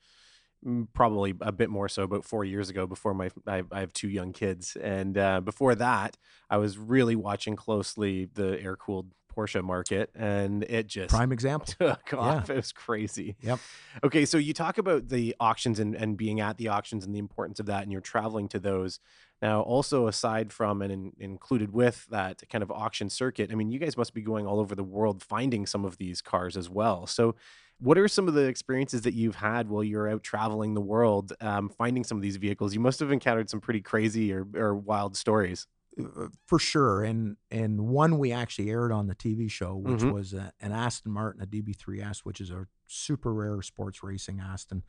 [0.93, 2.87] probably a bit more so about four years ago.
[2.87, 6.17] Before my I, I have two young kids, and uh, before that,
[6.49, 11.73] I was really watching closely the air cooled Porsche market, and it just prime example
[11.79, 12.49] took off.
[12.49, 13.35] It was crazy.
[13.41, 13.59] Yep.
[14.03, 17.19] Okay, so you talk about the auctions and, and being at the auctions and the
[17.19, 18.99] importance of that, and you're traveling to those.
[19.39, 23.69] Now, also aside from and in, included with that kind of auction circuit, I mean,
[23.69, 26.67] you guys must be going all over the world finding some of these cars as
[26.67, 27.05] well.
[27.05, 27.35] So,
[27.79, 31.33] what are some of the experiences that you've had while you're out traveling the world,
[31.41, 32.73] um, finding some of these vehicles?
[32.73, 35.67] You must have encountered some pretty crazy or, or wild stories.
[35.99, 40.11] Uh, for sure and and one we actually aired on the tv show which Mhm.
[40.11, 44.83] was a, an aston martin a db3s which is a super rare sports racing aston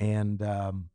[0.00, 0.90] and um,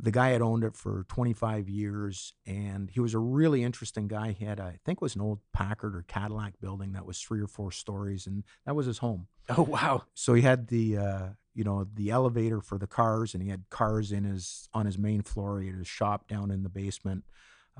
[0.00, 4.30] the guy had owned it for 25 years and he was a really interesting guy.
[4.32, 7.20] He had a, i think it was an old packard or cadillac building that was
[7.20, 9.26] three or four stories and that was his home.
[9.48, 10.04] Oh wow!
[10.14, 13.64] so he had the uh, you know the elevator for the cars and he had
[13.70, 15.60] cars in his on his main floor.
[15.60, 17.24] He had his shop down in the basement.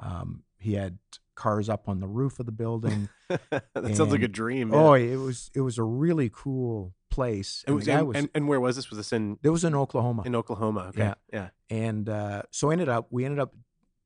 [0.00, 0.98] Um, he had
[1.35, 3.09] cars up on the roof of the building.
[3.74, 4.72] That sounds like a And- dream.
[4.74, 8.28] oh it was it was a really cool place And, and, the and, was and,
[8.35, 8.90] and where was this?
[8.90, 10.87] Was this in it was in oklahoma in Oklahoma?
[10.90, 11.02] Okay.
[11.02, 11.14] Yeah.
[11.33, 11.48] yeah.
[11.68, 13.54] and uh, so ended up we ended up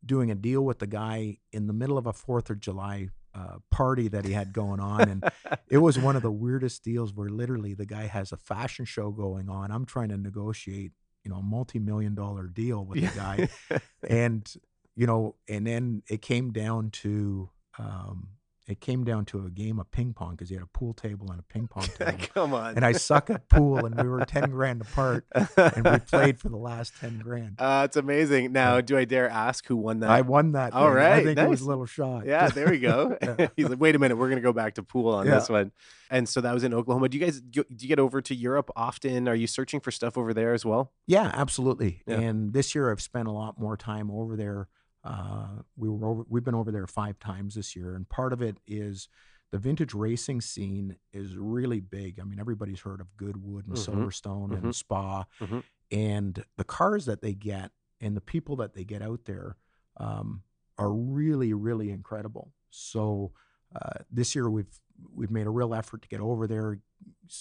[0.04, 3.56] doing a deal with the guy in the middle of a fourth of july uh,
[3.70, 5.24] party that he had going on and
[5.68, 9.10] it was one of the weirdest deals where literally the guy has a fashion show
[9.10, 10.92] going on i'm trying to negotiate
[11.24, 13.48] you know a multi-million dollar deal with the guy
[14.08, 14.54] and
[14.96, 17.48] you know and then it came down to
[17.78, 18.28] um
[18.68, 21.28] it came down to a game of ping pong because he had a pool table
[21.30, 22.76] and a ping pong table Come on.
[22.76, 26.48] and i suck at pool and we were 10 grand apart and we played for
[26.48, 28.52] the last 10 grand Uh, it's amazing.
[28.52, 30.10] Now, do I dare ask who won that?
[30.10, 30.92] i won that All thing.
[30.92, 33.16] i right, think it was a little shot yeah, there we go.
[33.22, 33.48] Yeah.
[33.56, 35.34] He's like, wait a minute, we're gonna go back to pool on Yeah.
[35.36, 35.72] this one.
[36.10, 37.08] And so that was in Oklahoma.
[37.08, 39.26] Do you guys do you get over to Europe often?
[39.28, 40.92] Are you searching for stuff over there as well?
[41.06, 42.02] Yeah, absolutely.
[42.06, 42.20] Yeah.
[42.20, 44.68] And this year I've spent a lot more time over there.
[45.04, 48.40] Uh, we were over, we've been over there five times this year, and part of
[48.40, 49.08] it is
[49.50, 52.18] the vintage racing scene is really big.
[52.20, 53.84] I mean, everybody's heard of Goodwood and Mhm.
[53.86, 54.62] Silverstone Mhm.
[54.62, 55.64] and Spa, Mhm.
[55.90, 59.56] and the cars that they get and the people that they get out there
[59.98, 60.42] um,
[60.78, 62.54] are really, really incredible.
[62.70, 63.32] So
[63.74, 64.80] uh, this year we've
[65.12, 66.80] we've made a real effort to get over there,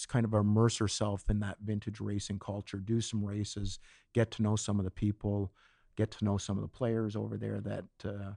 [0.07, 3.77] kind of immerse herself in that vintage racing culture, do some races,
[4.13, 5.53] get to know some of the people,
[6.01, 8.31] get to know some of the players over there that uh,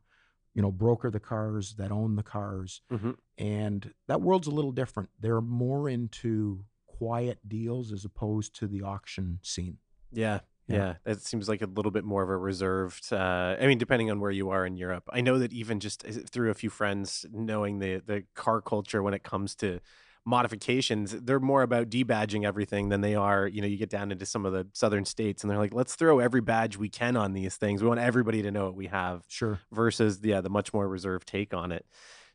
[0.54, 3.16] you know broker the cars, that own the cars, Mhm.
[3.38, 5.10] and that world's a little different.
[5.20, 9.78] They're more into quiet deals as opposed to the auction scene.
[10.12, 10.40] Yeah.
[10.68, 10.76] Yeah.
[11.06, 11.12] Yeah.
[11.12, 13.12] It seems like a little bit more of a reserved.
[13.12, 16.06] Uh, I mean, depending on where you are in Europe, I know that even just
[16.06, 19.80] uh, through a few friends, knowing the the car culture when it comes to
[20.26, 23.46] modifications, they're more about debadging everything than they are.
[23.46, 25.94] You know, you get down into some of the southern states, and they're like, let's
[25.94, 27.82] throw every badge we can on these things.
[27.82, 29.24] We want everybody to know what we have.
[29.28, 29.60] Sure.
[29.72, 31.84] versus yeah the much more reserved take on it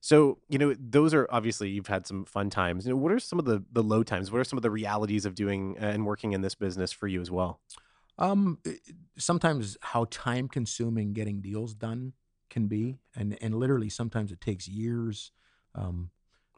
[0.01, 3.19] so you know those are obviously you've had some fun times you know what are
[3.19, 5.85] some of the the low times what are some of the realities of doing uh,
[5.85, 7.59] and working in this business for you as well
[8.17, 8.59] Um,
[9.17, 12.13] sometimes how time consuming getting deals done
[12.49, 15.31] can be, and and literally sometimes it takes years.
[15.75, 16.09] Um,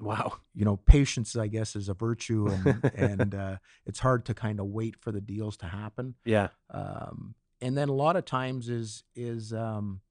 [0.01, 0.33] wow.
[0.53, 4.59] you know, patience, I guess, is a virtue, and and uh, it's hard to kind
[4.59, 6.15] of wait for the deals to happen.
[6.25, 6.49] yeah.
[6.69, 10.01] Um, and then a lot of times is is um,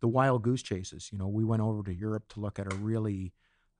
[0.00, 1.10] the wild goose chases.
[1.12, 3.32] You know, we went over to Europe to look at a really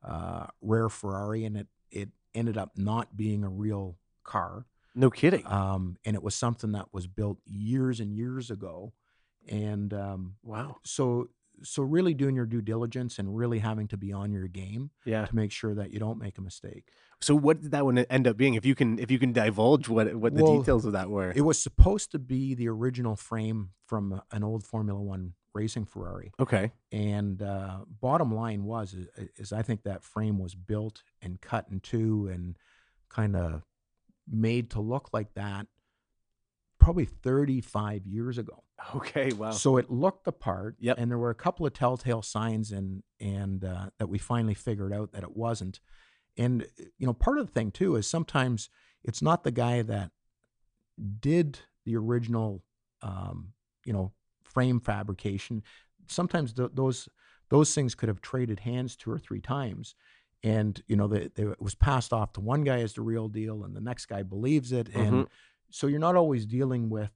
[0.04, 4.66] uh, rare Ferrari, and it it ended up not being a real car.
[4.94, 5.46] No kidding.
[5.46, 8.92] Um, and it was something that was built years and years ago.
[9.48, 10.76] And um, wow.
[10.84, 11.28] so
[11.64, 15.24] so really doing your due diligence and really having to be on your game yeah.
[15.24, 16.90] to make sure that you don't make a mistake.
[17.20, 18.54] So what did that one end up being?
[18.54, 21.32] If you can if you can divulge what what the Well, details of that were.
[21.34, 26.32] it was supposed to be the original frame from an old formula one racing ferrari.
[26.40, 26.72] Okay.
[26.90, 31.66] And uh, bottom line was is, is i think that frame was built and cut
[31.70, 32.56] in two and
[33.08, 33.62] kind of
[34.30, 35.66] made to look like that
[36.78, 40.96] probably 35 years ago okay wow So it looked the part, Yep.
[40.98, 44.92] and there were a couple of telltale signs, and and uh, that we finally figured
[44.92, 45.80] out that it wasn't.
[46.36, 46.66] And
[46.98, 48.70] you know, part of the thing too is sometimes
[49.04, 50.10] it's not the guy that
[51.20, 52.62] did the original,
[53.02, 53.52] um,
[53.84, 54.12] you know,
[54.44, 55.62] frame fabrication.
[56.06, 57.08] Sometimes th- those
[57.48, 59.94] those things could have traded hands two or three times,
[60.42, 63.28] and you know, the, the, it was passed off to one guy as the real
[63.28, 65.26] deal, and the next guy believes it, and
[65.70, 67.10] so you're not always dealing with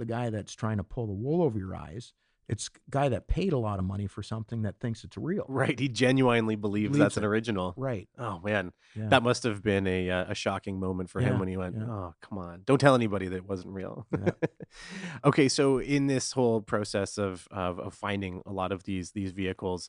[0.00, 2.12] the guy that's trying to pull the wool over your eyes.
[2.48, 5.44] It's guy that paid a lot of money for something that thinks it's real.
[5.48, 8.08] right he genuinely believes, Believes that's an original Right.
[8.18, 9.06] oh man Yeah.
[9.10, 11.84] that must have been a uh, a shocking moment for him when he went, yeah.
[11.84, 12.62] "Oh, come on!
[12.64, 14.32] Don't tell anybody that it wasn't real." Yeah.
[15.24, 19.30] okay, so in this whole process of, of of finding a lot of these these
[19.30, 19.88] vehicles,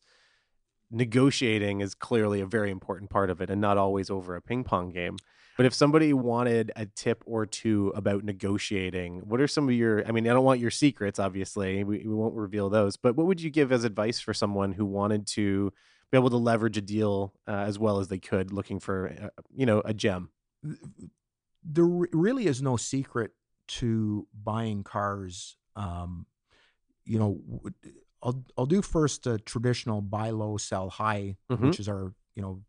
[0.92, 4.64] negotiating is clearly a very important part of it, and not always over a ping
[4.64, 5.18] pong game.
[5.62, 10.04] But if somebody wanted a tip or two about negotiating, what are some of your?
[10.08, 11.84] I mean, I don't want your secrets, obviously.
[11.84, 12.98] We, we won't reveal those.
[12.98, 15.72] But what would you give as advice for someone who wanted to
[16.12, 19.28] be able to leverage a deal uh, as well as they could, looking for uh,
[19.56, 20.32] you know a gem?
[21.64, 23.30] there really is no secret
[23.68, 25.58] to buying cars.
[25.76, 26.26] Um,
[27.06, 27.40] you know,
[28.24, 31.60] I'll I'll do first a traditional buy low, sell high, Mhm.
[31.60, 32.64] which is our you know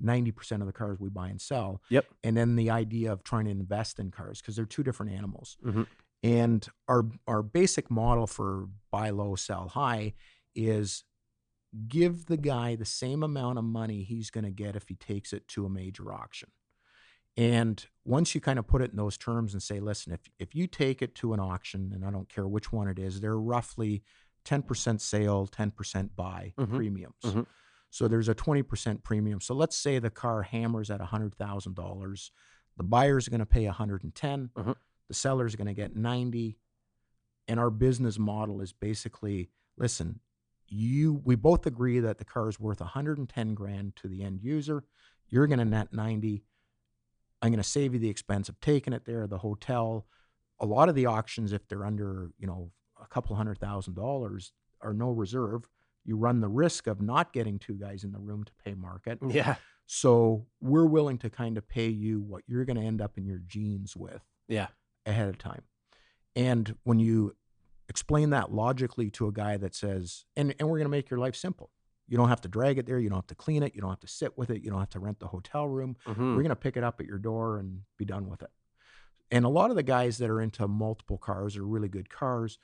[0.00, 1.82] ninety percent of the cars we buy and sell.
[1.90, 2.06] Yep.
[2.24, 5.56] And then the idea of trying to invest in cars because they're two different animals.
[5.64, 5.86] Mhm.
[6.22, 10.14] And our our basic model for buy low, sell high
[10.54, 11.04] is
[11.86, 15.32] give the guy the same amount of money he's going to get if he takes
[15.32, 16.50] it to a major auction.
[17.36, 20.54] And once you kind of put it in those terms and say, listen, if if
[20.54, 23.38] you take it to an auction, and I don't care which one it is, they're
[23.38, 24.02] roughly
[24.44, 26.74] 10% sale, 10% buy Mhm.
[26.74, 27.14] premiums.
[27.22, 27.46] Mhm.
[27.90, 29.40] So there's a 20% premium.
[29.40, 32.30] So let's say the car hammers at $100,000.
[32.76, 34.74] The buyer's going to pay 110, Mhm.
[35.08, 36.58] the seller's going to get 90.
[37.48, 40.20] And our business model is basically, listen,
[40.66, 44.84] you we both agree that the car is worth 110 grand to the end user.
[45.28, 46.44] You're going to net 90.
[47.40, 50.06] I'm going to save you the expense of taking it there, the hotel.
[50.60, 52.70] A lot of the auctions, if they're under, you know,
[53.00, 55.66] a couple hundred thousand dollars, are no reserve.
[56.04, 59.18] You run the risk of not getting two guys in the room to pay market.
[59.28, 59.56] Yeah.
[59.86, 63.24] So we're willing to kind of pay you what you're going to end up in
[63.26, 64.68] your jeans with Yeah.
[65.06, 65.62] ahead of time.
[66.36, 67.36] And when you
[67.88, 71.18] explain that logically to a guy that says, and, and we're going to make your
[71.18, 71.70] life simple.
[72.06, 72.98] You don't have to drag it there.
[72.98, 73.74] You don't have to clean it.
[73.74, 74.62] You don't have to sit with it.
[74.62, 75.96] You don't have to rent the hotel room.
[76.06, 76.16] Mhm.
[76.36, 78.50] We're going to pick it up at your door and be done with it.
[79.30, 82.58] And a lot of the guys that are into multiple cars or really good cars,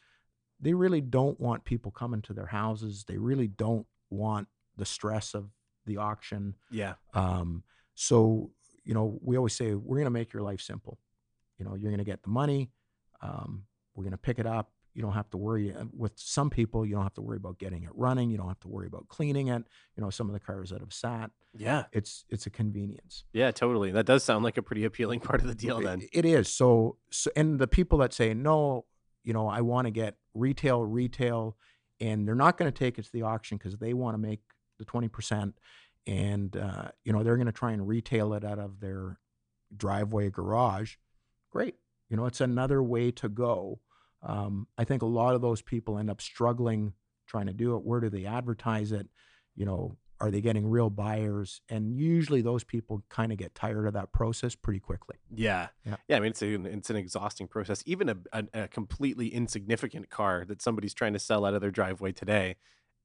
[0.60, 3.04] they really don't want people coming to their houses.
[3.06, 5.50] They really don't want the stress of
[5.86, 6.54] the auction.
[6.70, 6.94] Yeah.
[7.12, 7.62] Um,
[7.94, 8.50] so,
[8.84, 10.98] you know, we always say we're going to make your life simple.
[11.58, 12.70] You know, you're going to get the money.
[13.20, 14.70] Um, we're going to pick it up.
[14.94, 17.58] you don't have to worry uh, with some people you don't have to worry about
[17.58, 19.62] getting it running you don't have to worry about cleaning it
[19.96, 21.84] you know some of the cars that have sat Yeah.
[21.92, 23.90] it's it's a convenience Yeah, totally.
[23.90, 26.02] That does sound like a pretty appealing part of the deal It- then.
[26.12, 28.84] it is so so and the people that say no
[29.24, 31.56] you know i want to get retail retail
[32.00, 34.40] and they're not going to take it to the auction because they want to make
[34.78, 35.52] the 20%
[36.06, 39.18] and uh, you know they're going to try and retail it out of their
[39.74, 40.96] driveway garage.
[41.50, 41.76] Great
[42.10, 43.80] you know it's another way to go.
[44.22, 46.92] Um, i think a lot of those people end up struggling
[47.26, 47.84] trying to do it.
[47.84, 49.08] Where do they advertise it?
[49.56, 53.86] You know are they getting real buyers and usually those people kind of get tired
[53.86, 55.68] of that process pretty quickly Yeah.
[55.84, 55.96] Yeah.
[56.08, 56.16] Yeah.
[56.16, 57.82] I mean, it's, a, it's an exhausting process.
[57.86, 61.70] Even a, a, a completely insignificant car that somebody's trying to sell out of their
[61.72, 62.56] driveway today,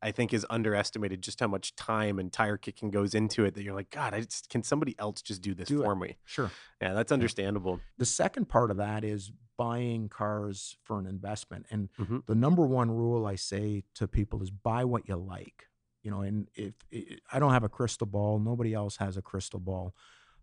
[0.01, 3.64] I think is underestimated just how much time and tire kicking goes into it that
[3.64, 5.84] you're like, God, I just, can somebody else just do this Do it.
[5.86, 6.18] for me?
[6.26, 6.51] sure
[6.82, 7.82] Yeah, that's understandable.
[7.97, 12.26] the second part of that is buying cars for an investment and Mhm.
[12.28, 15.66] the number one rule i say to people is buy what you like
[16.03, 19.21] you know and if i i don't have a crystal ball nobody else has a
[19.21, 19.93] crystal ball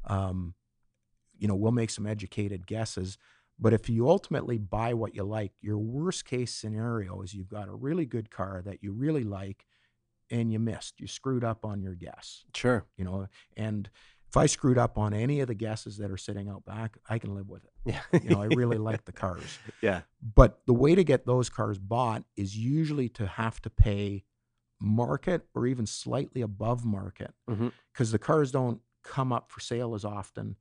[0.04, 0.54] um,
[1.38, 3.18] you know we'll make some educated guesses
[3.58, 7.68] but if you ultimately buy what you like your worst case scenario is you've got
[7.68, 9.66] a really good car that you really like
[10.30, 12.84] and you missed you screwed up on your guess Sure.
[12.96, 13.26] you know
[13.56, 13.88] and
[14.28, 17.18] if i screwed up on any of the guesses that are sitting out back i
[17.18, 18.20] can live with it Yeah.
[18.22, 20.02] you know i really like the cars yeah.
[20.34, 24.24] but the way to get those cars bought is usually to have to pay
[24.80, 27.32] market or even slightly above market
[27.92, 30.56] because the cars don't come up for sale as often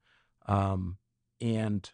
[0.48, 0.98] um,
[1.42, 1.92] and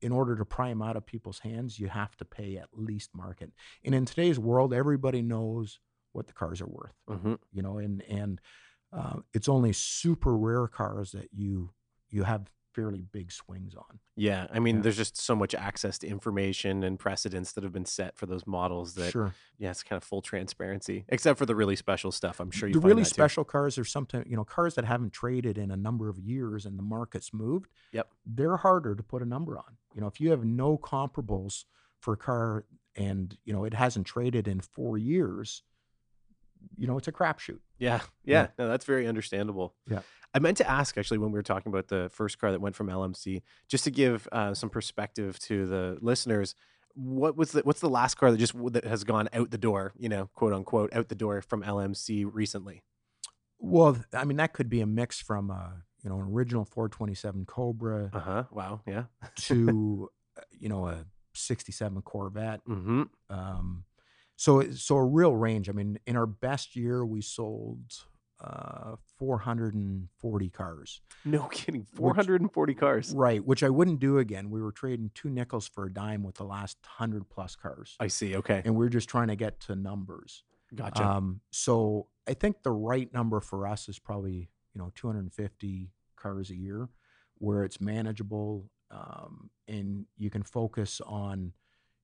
[0.00, 3.10] in order to pry them out of people's hands you have to pay at least
[3.14, 3.50] market.
[3.84, 5.80] And in today's world everybody knows
[6.12, 8.40] what the cars are worth hmm you know and and
[8.92, 11.70] uh, it's only super rare cars that you
[12.08, 14.46] you have fairly big swings on Yeah.
[14.52, 14.82] I mean, Yeah.
[14.82, 18.46] there's just so much access to information and precedents that have been set for those
[18.46, 22.40] models that, sure yeah, it's kind of full transparency, except for the really special stuff.
[22.40, 23.14] I'm sure you the really that too.
[23.14, 26.64] special cars are sometimes you know cars that haven't traded in a number of years
[26.66, 28.08] and the market's moved Yep.
[28.24, 31.64] they're harder to put a number on you know if you have no comparables
[32.00, 32.64] for a car
[32.96, 35.62] and you know it hasn't traded in four years
[36.76, 38.42] you know it's a crapshoot Yeah, Yeah.
[38.42, 39.74] yeah, no, that's very understandable.
[39.88, 40.00] Yeah.
[40.34, 42.76] I meant to ask actually when we were talking about the first car that went
[42.76, 46.54] from LMC, just to give uh, some perspective to the listeners.
[46.94, 49.92] What was the what's the last car that just that has gone out the door,
[49.98, 52.82] you know, quote unquote, out the door from LMC recently?
[53.62, 57.44] well i mean that could be a mix from a you know an original 427
[57.44, 58.44] cobra Uh huh.
[58.50, 58.80] Wow.
[58.86, 59.04] Yeah.
[59.36, 60.08] to
[60.38, 61.04] uh, you know a
[61.34, 63.02] 67 corvette Mm-hmm.
[63.28, 63.84] Um,
[64.36, 65.68] so so a real range.
[65.68, 67.82] I mean, in our best year, we sold
[68.42, 71.00] uh, 440 cars.
[71.24, 71.84] No kidding.
[71.84, 73.12] Four hundred and forty cars.
[73.14, 74.50] Right, which I wouldn't do again.
[74.50, 78.06] We were trading two nickels for a dime with the last hundred plus cars, I
[78.08, 78.36] see.
[78.36, 78.62] Okay.
[78.64, 80.44] and we are just trying to get to numbers.
[80.74, 81.04] Gotcha.
[81.04, 86.50] Um, so I think the right number for us is probably you know 250 cars
[86.50, 86.88] a year,
[87.38, 91.52] where it's manageable um, and you can focus on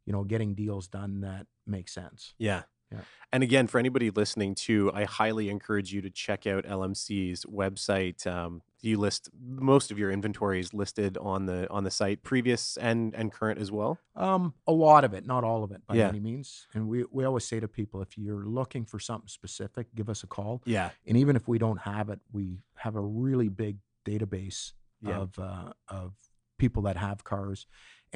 [0.04, 2.34] you know getting deals done that make sense.
[2.38, 2.62] Yeah.
[2.92, 3.00] Yeah.
[3.32, 8.26] And again, for anybody listening too, I highly encourage you to check out LMC's website.
[8.26, 12.76] Um, you list most of your inventory is listed on the on the site, previous
[12.76, 13.98] and and current as well.
[14.14, 16.08] Um, a lot of it, not all of it by Yeah.
[16.08, 16.68] any means.
[16.74, 20.22] And we, we always say to people, if you're looking for something specific, give us
[20.22, 20.62] a call.
[20.64, 20.90] Yeah.
[21.06, 24.72] And even if we don't have it, we have a really big database
[25.02, 25.18] Yeah.
[25.18, 26.12] of uh, of
[26.58, 27.66] people that have cars.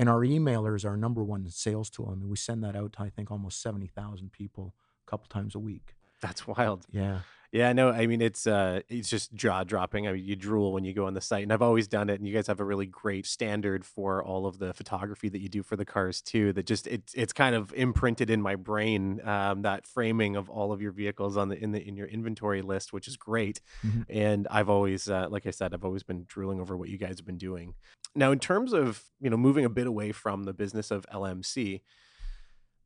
[0.00, 2.08] And our emailer is our number one sales tool.
[2.10, 4.74] I mean, we send that out to I think almost seventy thousand people
[5.06, 5.94] a couple times a week.
[6.22, 6.86] That's wild.
[6.90, 7.18] Yeah.
[7.52, 10.06] Yeah, no, I mean it's uh it's just jaw dropping.
[10.06, 12.20] I mean you drool when you go on the site and I've always done it
[12.20, 15.48] and you guys have a really great standard for all of the photography that you
[15.48, 19.20] do for the cars too that just it's it's kind of imprinted in my brain
[19.26, 22.62] um that framing of all of your vehicles on the in the in your inventory
[22.62, 23.60] list which is great.
[23.84, 24.04] Mhm.
[24.08, 27.18] And I've always uh, like I said I've always been drooling over what you guys
[27.18, 27.74] have been doing.
[28.14, 31.82] Now in terms of, you know, moving a bit away from the business of LMC,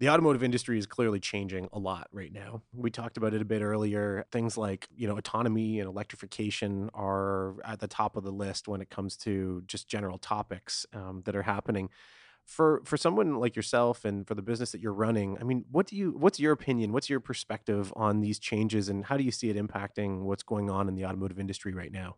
[0.00, 2.62] the automotive industry is clearly changing a lot right now.
[2.72, 4.26] We talked about it a bit earlier.
[4.32, 8.80] Things like, you know, autonomy and electrification are at the top of the list when
[8.80, 11.90] it comes to just general topics um, that are happening.
[12.44, 15.86] For for someone like yourself and for the business that you're running, I mean, what
[15.86, 16.92] do you what's your opinion?
[16.92, 20.68] What's your perspective on these changes and how do you see it impacting what's going
[20.68, 22.16] on in the automotive industry right now?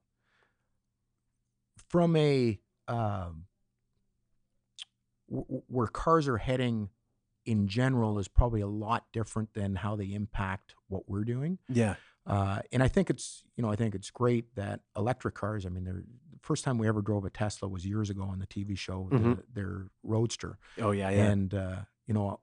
[1.90, 2.58] From a
[2.88, 3.44] um,
[5.28, 6.90] where cars are heading
[7.46, 11.58] in general is probably a lot different than how they impact what we're doing.
[11.68, 11.94] Yeah.
[12.26, 15.64] Uh, and I think it's you know I think it's great that electric cars.
[15.64, 18.38] I mean, they're, the first time we ever drove a Tesla was years ago on
[18.40, 19.42] the TV show, the, Mhm.
[19.54, 21.24] their Roadster, Oh yeah, yeah.
[21.30, 21.76] and uh,
[22.06, 22.40] you know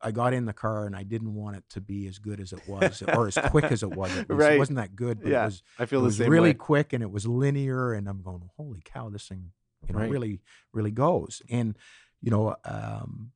[0.00, 2.52] I got in the car and I didn't want it to be as good as
[2.52, 4.10] it was or as quick as it was.
[4.16, 4.52] It, was, Right.
[4.54, 6.50] it wasn't that good, but Yeah, it was I feel it the was same really
[6.50, 6.54] way.
[6.54, 9.50] quick and it was linear and i'm going holy cow this thing
[9.88, 10.10] you know Right.
[10.10, 10.40] really
[10.72, 11.76] really goes and
[12.20, 13.32] you know um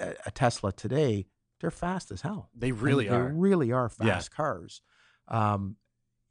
[0.00, 1.26] a, tesla today
[1.60, 3.32] they're fast as hell They I mean, really they are.
[3.32, 4.06] really are Yeah.
[4.14, 4.82] fast cars
[5.28, 5.76] um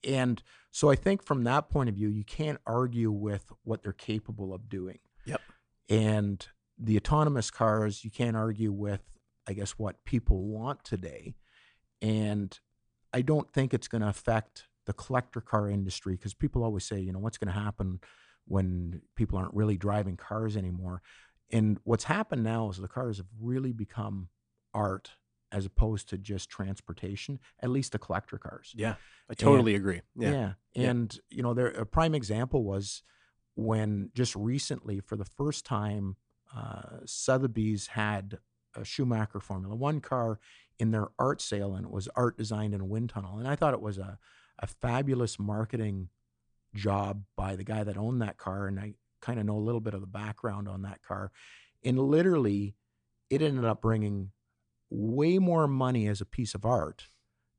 [0.03, 0.41] and
[0.71, 4.53] so i think from that point of view you can't argue with what they're capable
[4.53, 5.41] of doing Yep.
[5.89, 6.47] and
[6.77, 9.01] the autonomous cars you can't argue with
[9.47, 11.35] i guess what people want today
[12.01, 12.59] and
[13.13, 16.99] i don't think it's going to affect the collector car industry because people always say
[16.99, 17.99] you know what's going to happen
[18.47, 21.01] when people aren't really driving cars anymore
[21.51, 24.29] and what's happened now is the cars have really become
[24.73, 25.11] art
[25.51, 28.95] as opposed to just transportation at least the collector cars Yeah,
[29.29, 30.01] I totally agree.
[30.15, 30.31] Yeah.
[30.31, 30.53] yeah.
[30.73, 30.89] Yeah.
[30.89, 33.03] And, you know, there a prime example was
[33.55, 36.17] when just recently, for the first time,
[36.55, 38.39] uh, Sotheby's had
[38.75, 40.39] a Schumacher Formula One car
[40.77, 43.37] in their art sale, and it was art designed in a wind tunnel.
[43.37, 44.19] And I thought it was a,
[44.59, 46.09] a fabulous marketing
[46.73, 48.67] job by the guy that owned that car.
[48.67, 51.31] And I kind of know a little bit of the background on that car.
[51.83, 52.75] And literally,
[53.29, 54.31] it ended up bringing
[54.89, 57.05] way more money as a piece of art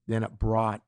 [0.07, 0.83] than it brought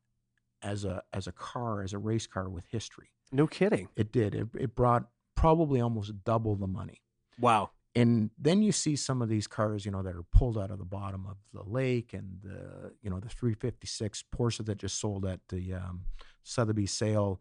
[0.63, 3.11] as a as a car as a race car with history.
[3.31, 3.89] No kidding.
[3.97, 4.35] It did.
[4.35, 5.05] It, it brought
[5.37, 7.03] probably almost double the money.
[7.39, 7.71] Wow.
[7.95, 10.79] And then you see some of these cars, you know, that are pulled out of
[10.79, 15.25] the bottom of the lake, and the you know the 356 Porsche that just sold
[15.25, 16.05] at the um,
[16.43, 17.41] Sotheby's sale,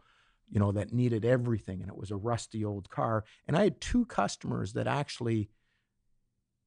[0.49, 3.25] you know, that needed everything, and it was a rusty old car.
[3.47, 5.49] And I had two customers that actually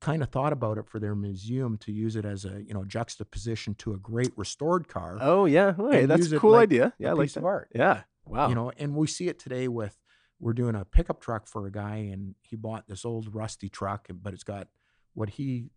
[0.01, 2.85] kind of thought about it for their museum to use it as a you know
[2.85, 5.75] juxtaposition to a great restored car, Oh yeah.
[5.79, 6.95] And That's a cool like idea.
[6.99, 7.41] Yeah, I like piece that.
[7.41, 7.71] of art.
[7.75, 8.03] Yeah.
[8.27, 8.49] Wow.
[8.49, 9.97] you know and we see it today with
[10.39, 14.07] we're doing a pickup truck for a guy and he bought this old rusty truck
[14.23, 14.69] but it's got
[15.15, 15.71] what he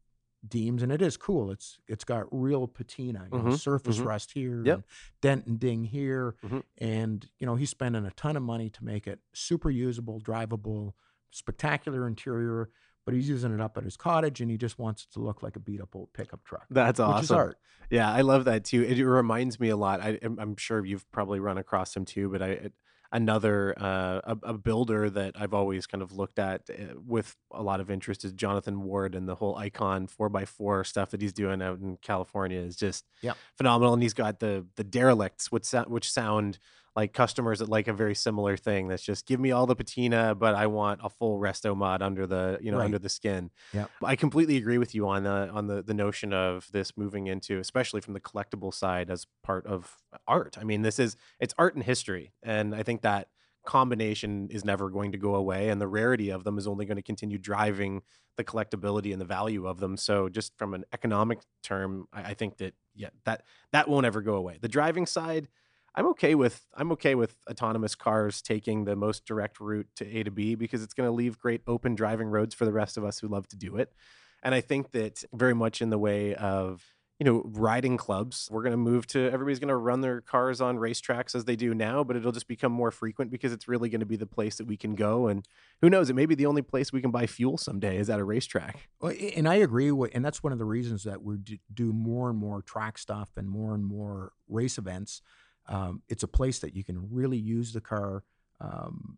[0.47, 4.05] deems and it is cool it's it's got real patina you know, Mhm, surface mhm.
[4.05, 4.75] rust here Yep.
[4.75, 4.83] and
[5.21, 6.63] dent and ding here Mhm.
[6.79, 10.93] and you know he's spending a ton of money to make it super usable drivable
[11.31, 12.69] spectacular interior
[13.05, 15.41] but he's using it up at his cottage and he just wants it to look
[15.43, 17.15] like a beat up old pickup truck That's awesome.
[17.15, 17.57] which is art
[17.89, 18.81] Yeah, I love that too.
[18.83, 19.99] It, reminds me a lot.
[20.01, 22.71] I, I'm- I'm sure you've probably run across him too, but I
[23.13, 27.63] another uh, a, a builder that I've always kind of looked at uh, with a
[27.63, 31.21] lot of interest is Jonathan Ward and the whole icon four x four stuff that
[31.21, 33.37] he's doing out in California is just Yep.
[33.57, 33.93] phenomenal.
[33.93, 36.57] And he's got the the derelicts, which sound, which sound
[36.95, 38.87] like customers that like a very similar thing.
[38.87, 42.27] That's just give me all the patina, but I want a full resto mod under
[42.27, 42.85] the you know Right.
[42.85, 43.49] under the skin.
[43.73, 47.27] yeah I completely agree with you on the on the the notion of this moving
[47.27, 50.57] into, especially from the collectible side, as part of art.
[50.59, 53.29] I mean, this is it's art and history, and I think that
[53.65, 56.97] combination is never going to go away, and the rarity of them is only going
[56.97, 58.01] to continue driving
[58.35, 59.95] the collectability and the value of them.
[59.97, 64.21] So, just from an economic term, I, I think that yeah, that that won't ever
[64.21, 64.57] go away.
[64.61, 65.47] The driving side.
[65.95, 70.23] I'm okay with I'm okay with autonomous cars taking the most direct route to A
[70.23, 73.03] to B because it's going to leave great open driving roads for the rest of
[73.03, 73.93] us who love to do it.
[74.41, 76.83] And I think that very much in the way of
[77.19, 80.61] you know riding clubs, we're going to move to everybody's going to run their cars
[80.61, 83.87] on racetracks as they do now, but it'll just become more frequent because it's really
[83.87, 85.27] going to be the place that we can go.
[85.27, 85.47] And
[85.81, 88.19] who knows, it may be the only place we can buy fuel someday is at
[88.19, 88.89] a racetrack.
[89.35, 91.37] And I agree with, and that's one of the reasons that we
[91.71, 95.21] do more and more track stuff and more and more race events.
[95.67, 98.23] Um, it's a place that you can really use the car.
[98.59, 99.17] Um,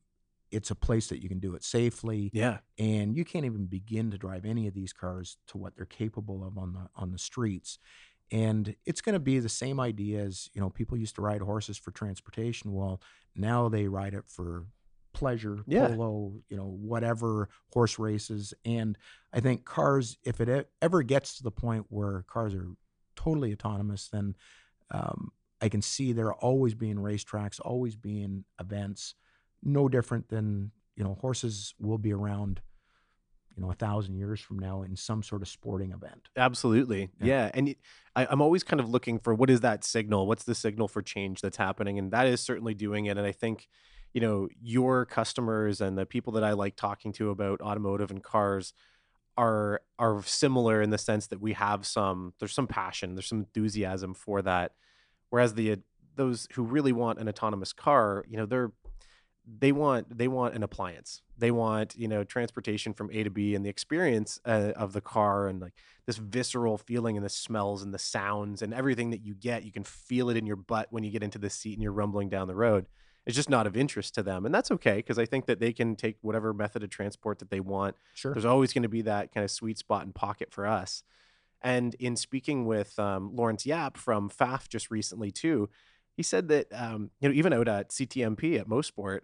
[0.52, 4.12] it's a place that you can do it safely, Yeah, and you can't even begin
[4.12, 7.18] to drive any of these cars to what they're capable of on the on the
[7.18, 7.80] streets.
[8.32, 11.41] And it's going to be the same idea as you know people used to ride
[11.41, 12.74] horses for transportation.
[12.74, 13.02] Well,
[13.36, 14.68] now they ride it for
[15.14, 15.88] pleasure, Yeah.
[15.88, 18.54] polo, you know, whatever horse races.
[18.66, 18.98] And
[19.34, 22.72] I think cars, if it ever gets to the point where cars are
[23.16, 24.36] totally autonomous, then
[24.91, 25.32] um,
[25.62, 29.16] I can see there are always being racetracks, always being events,
[29.64, 32.62] no different than you know horses will be around,
[33.56, 36.30] you know, a thousand years from now in some sort of sporting event.
[36.36, 37.10] Absolutely.
[37.20, 37.26] Yeah.
[37.28, 37.51] Yeah.
[37.53, 37.76] And
[38.16, 40.28] I'm always kind of looking for what is that signal?
[40.28, 41.99] What's the signal for change that's happening?
[41.99, 43.18] And that is certainly doing it.
[43.18, 43.68] And I think,
[44.14, 48.24] you know, your customers and the people that I like talking to about automotive and
[48.24, 48.74] cars
[49.38, 53.39] are are similar in the sense that we have some there's some passion, there's some
[53.39, 54.72] enthusiasm for that.
[55.36, 55.79] Whereas the
[56.15, 58.71] those who really want an autonomous car, you know, they're
[59.45, 61.23] they want they want an appliance.
[61.38, 65.01] They want you know transportation from A to B and the experience uh, of the
[65.01, 65.73] car and like
[66.05, 69.65] this visceral feeling and the smells and the sounds and everything that you get.
[69.65, 71.91] You can feel it in your butt when you get into the seat and you're
[71.91, 72.86] rumbling down the road.
[73.25, 75.73] It's just not of interest to them, and that's okay because I think that they
[75.73, 77.97] can take whatever method of transport that they want.
[78.13, 78.31] Sure.
[78.33, 81.03] There's always going to be that kind of sweet spot and pocket for us.
[81.66, 85.68] And in speaking with um, Lawrence Yap from FAF just recently too,
[86.16, 89.22] he said that um, you know even out at CTMP at Mosport,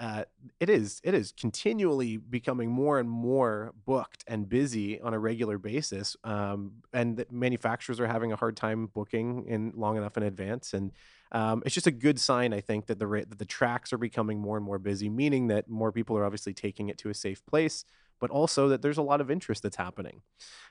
[0.00, 0.24] uh,
[0.58, 5.58] it is it is continually becoming more and more booked and busy on a regular
[5.58, 10.24] basis, um, and that manufacturers are having a hard time booking in long enough in
[10.24, 10.90] advance, and
[11.30, 14.40] um, it's just a good sign, I think, that the that the tracks are becoming
[14.40, 17.46] more and more busy, meaning that more people are obviously taking it to a safe
[17.46, 17.84] place,
[18.20, 20.22] but also that there's a lot of interest that's happening.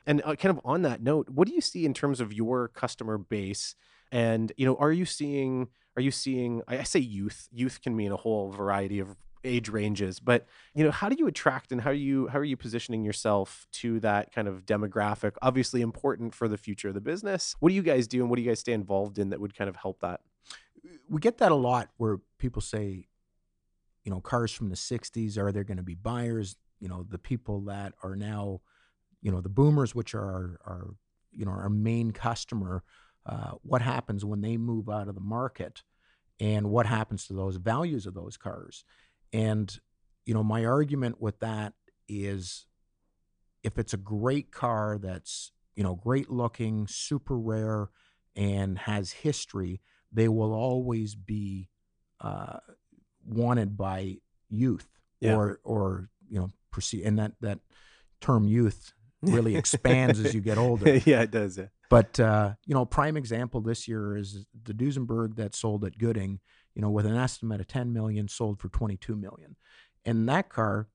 [0.06, 2.68] And uh, kind of on that note, what do you see in terms of your
[2.70, 3.76] customer base?
[4.12, 8.12] And you know, are you seeing are you seeing I say youth youth can mean
[8.12, 9.16] a whole variety of
[9.46, 12.44] age ranges but you know how do you attract and how are you how are
[12.44, 17.02] you positioning yourself to that kind of demographic obviously important for the future of the
[17.02, 19.40] business what do you guys do and what do you guys stay involved in that
[19.40, 20.22] would kind of help that
[21.08, 23.06] we get that a lot where people say
[24.04, 27.18] you know cars from the 60s are there going to be buyers you know the
[27.18, 28.62] people that are now
[29.22, 30.94] you know the boomers which are our,
[31.32, 32.84] you know our main customer
[33.26, 35.82] uh, what happens when they move out of the market
[36.40, 38.84] and what happens to those values of those cars.
[39.34, 39.78] And,
[40.26, 41.74] you know, my argument with that
[42.08, 42.66] is
[43.64, 47.90] if it's a great car that's, you know, great looking, super rare,
[48.36, 51.70] and has history, they will always be
[52.22, 52.60] uh,
[53.26, 54.18] wanted by
[54.50, 54.88] youth
[55.20, 55.36] yeah.
[55.36, 57.04] or, or, you know, proceed.
[57.04, 57.60] And that, that
[58.20, 60.98] term youth really expands as you get older.
[61.06, 61.58] yeah, it does.
[61.58, 61.68] Yeah.
[61.90, 66.40] But uh, you know, prime example this year is the Duesenberg that sold at Gooding.
[66.76, 69.56] You know, with an estimate of 10 million, sold for 22 million.
[70.04, 70.90] And that car,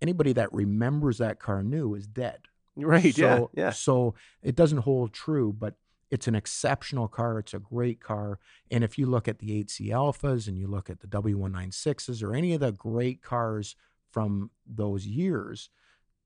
[0.00, 2.42] anybody that remembers that car new is dead.
[2.76, 3.12] Right.
[3.16, 3.64] So, yeah.
[3.64, 3.70] Yeah.
[3.70, 5.74] So it doesn't hold true, but
[6.12, 7.40] it's an exceptional car.
[7.40, 8.38] It's a great car.
[8.70, 12.32] And if you look at the 8C Alphas and you look at the W196s or
[12.32, 13.74] any of the great cars
[14.10, 15.70] from those years,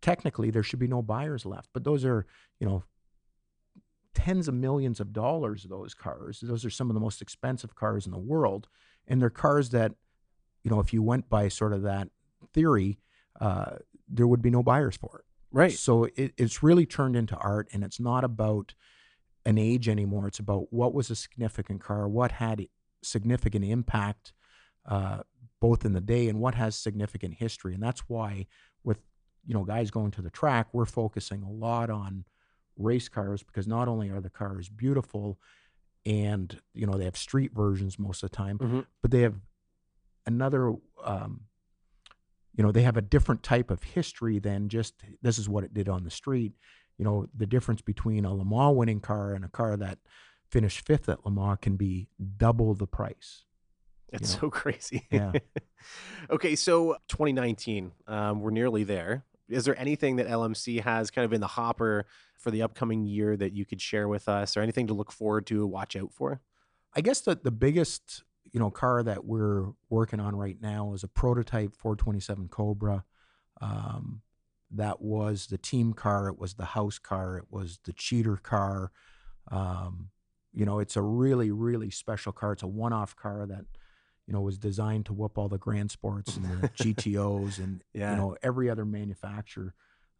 [0.02, 1.70] technically there should be no buyers left.
[1.72, 2.26] But those are,
[2.60, 2.84] you know,
[4.14, 6.40] tens of millions of dollars those cars.
[6.40, 8.68] Those are some of the most expensive cars in the world.
[9.06, 9.92] And they're cars that
[10.62, 12.08] you know if you went by sort of that
[12.52, 12.98] theory
[13.40, 13.76] uh,
[14.08, 15.24] there would be no buyers for it.
[15.50, 15.72] Right.
[15.72, 18.74] So it, it's really turned into art and it's not about
[19.44, 20.26] an age anymore.
[20.28, 22.66] It's about what was a significant car what had
[23.02, 24.32] significant impact
[24.86, 25.20] uh,
[25.64, 27.72] both in the day and what has significant history.
[27.72, 28.46] And that's why
[28.84, 28.98] with
[29.46, 32.24] you know guys going to the track we're focusing a lot on
[32.76, 35.38] race cars because not only are the cars beautiful
[36.04, 38.80] and you know they have street versions most of the time mm-hmm.
[39.00, 39.36] but they have
[40.26, 41.40] another um,
[42.54, 45.72] you know they have a different type of history than just this is what it
[45.72, 46.52] did on the street.
[46.98, 49.98] You know the difference between a Le Mans winning car and a car that
[50.50, 53.44] finished fifth at Le Mans can be double the price
[54.12, 54.40] it's you know?
[54.42, 55.32] so crazy yeah
[56.30, 61.32] okay so 2019 um, we're nearly there is there anything that LMC has kind of
[61.32, 62.06] in the hopper
[62.38, 65.46] for the upcoming year that you could share with us or anything to look forward
[65.46, 66.40] to, watch out for?
[66.94, 71.02] I guess that the biggest, you know, car that we're working on right now is
[71.02, 73.04] a prototype 427 Cobra.
[73.60, 74.22] Um,
[74.70, 76.28] that was the team car.
[76.28, 77.36] It was the house car.
[77.36, 78.92] It was the cheater car.
[79.50, 80.10] Um,
[80.52, 82.52] you know, it's a really, really special car.
[82.52, 83.64] It's a one-off car that
[84.26, 88.12] you know, was designed to whoop all the Grand Sports and the GTOs and yeah.
[88.12, 89.74] you know every other manufacturer.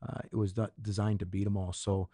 [0.06, 1.72] Uh, it was designed to beat them all.
[1.72, 2.08] So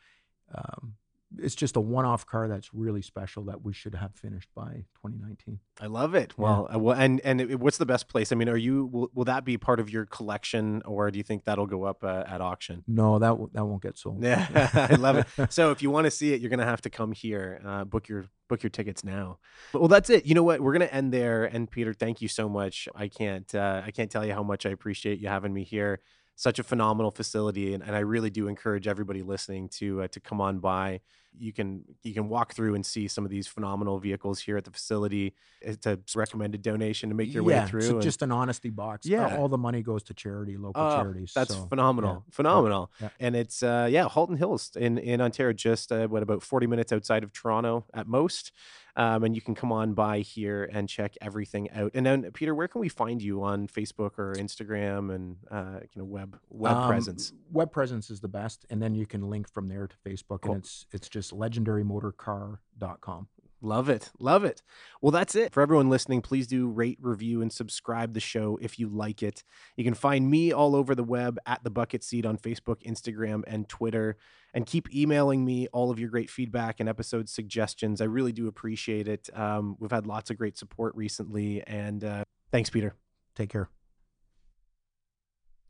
[0.55, 0.95] um,
[1.39, 5.61] it's just a one-off car that's really special that we should have finished by 2019.
[5.81, 6.37] I love it.
[6.37, 6.77] Well, yeah.
[6.77, 8.33] uh, well, and and it, what's the best place?
[8.33, 11.23] I mean, are you will, will that be part of your collection, or do you
[11.23, 12.85] think that'll go up uh, at auction?
[12.89, 14.23] No, that w- that won't get sold.
[14.23, 15.53] Yeah, I love it.
[15.53, 17.61] So if you want to see it, you're gonna have to come here.
[17.65, 19.39] Uh, book your book your tickets now.
[19.73, 20.27] Well, that's it.
[20.27, 20.61] You know what?
[20.61, 21.45] We're gonna end there.
[21.45, 22.89] And Peter, thank you so much.
[22.95, 26.01] I can't uh, I can't tell you how much I appreciate you having me here
[26.41, 30.21] such a phenomenal facility, and, and I really do encourage everybody listening to uh, to
[30.21, 31.01] come on by.
[31.39, 34.65] You can you can walk through and see some of these phenomenal vehicles here at
[34.65, 35.35] the facility.
[35.61, 37.81] It's a recommended donation to make your yeah, way through.
[37.81, 39.07] It's and, just an honesty box.
[39.07, 41.33] Yeah, all the money goes to charity, local uh, charities.
[41.35, 42.35] That's so, phenomenal, yeah.
[42.35, 42.91] phenomenal.
[43.01, 43.09] Yeah.
[43.21, 46.93] And it's uh, yeah, Halton Hills in in Ontario, just uh, what about forty minutes
[46.93, 48.53] outside of Toronto at most.
[48.97, 51.93] Um, and you can come on by here and check everything out.
[51.95, 56.03] And then, Peter, where can we find you on Facebook or Instagram and uh, you
[56.03, 57.33] know web web um, presence?
[57.53, 60.55] Web presence is the best, and then you can link from there to Facebook, cool.
[60.55, 63.29] and it's it's just legendarymotorcar.com.
[63.63, 64.11] Love it.
[64.19, 64.63] Love it.
[65.03, 65.53] Well, that's it.
[65.53, 69.45] For everyone listening, please do rate, review, and subscribe the show if you like it.
[69.77, 73.43] You can find me all over the web at the bucket seat on Facebook, Instagram,
[73.47, 74.17] and Twitter.
[74.55, 78.01] And keep emailing me all of your great feedback and episode suggestions.
[78.01, 79.29] I really do appreciate it.
[79.37, 81.63] Um, we've had lots of great support recently.
[81.67, 82.95] And uh, thanks, Peter.
[83.37, 83.69] Take care.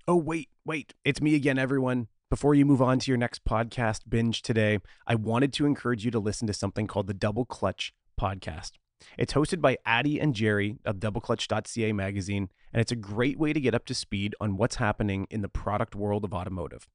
[0.07, 0.95] Oh, wait, wait.
[1.05, 2.07] It's me again, everyone.
[2.31, 6.13] Before you move on to your next podcast binge today, I wanted to encourage you
[6.13, 8.75] to listen to something called the Double Clutch podcast.
[9.19, 13.61] It's hosted by Addie and Jerry of doubleclutch.ca magazine, and it's a great way to
[13.61, 16.87] get up to speed on what's happening in the product world of automotive.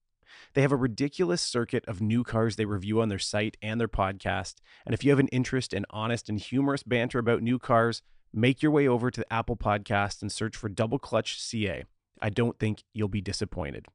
[0.54, 3.90] They have a ridiculous circuit of new cars they review on their site and their
[3.90, 4.56] podcast.
[4.86, 8.64] And if you have an interest in honest and humorous banter about new cars, make
[8.64, 11.84] your way over to the Apple Podcast and search for Double Clutch CA.
[12.22, 13.88] I don't think you'll be disappointed.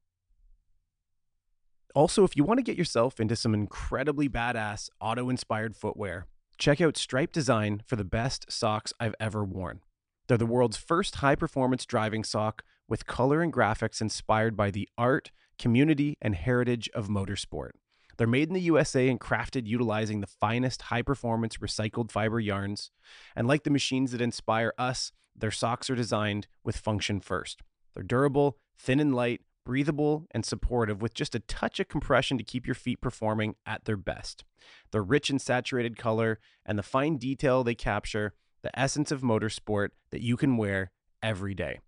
[1.93, 6.25] Also, if you want to get yourself into some incredibly badass auto inspired footwear,
[6.57, 9.81] check out Striipe Design for the best socks I've ever worn.
[10.27, 14.87] They're the world's first high performance driving sock with color and graphics inspired by the
[14.97, 17.71] art, community, and heritage of motorsport.
[18.17, 22.91] They're made in the USA and crafted utilizing the finest high performance recycled fiber yarns.
[23.35, 27.61] And like the machines that inspire us, their socks are designed with function first.
[27.93, 32.43] They're durable, thin and light, breathable, and supportive with just a touch of compression to
[32.43, 34.43] keep your feet performing at their best.
[34.91, 39.89] The rich and saturated color and the fine detail they capture, the essence of motorsport
[40.11, 40.91] that you can wear
[41.23, 41.79] every day.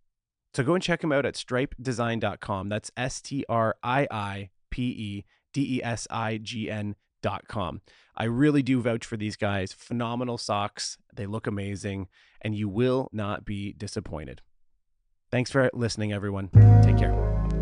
[0.53, 2.69] So go and check them out at striipedesign.com.
[2.69, 7.81] That's S T R I I P E D E S I G N.com.
[8.15, 9.73] I really do vouch for these guys.
[9.73, 10.97] Phenomenal socks.
[11.15, 12.07] They look amazing,
[12.41, 14.41] and you will not be disappointed.
[15.31, 16.49] Thanks for listening, everyone.
[16.83, 17.52] Take care.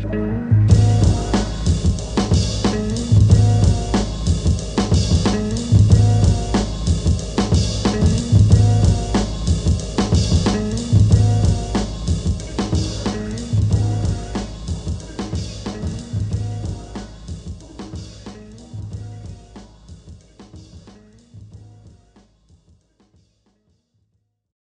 [0.00, 0.57] Thank you.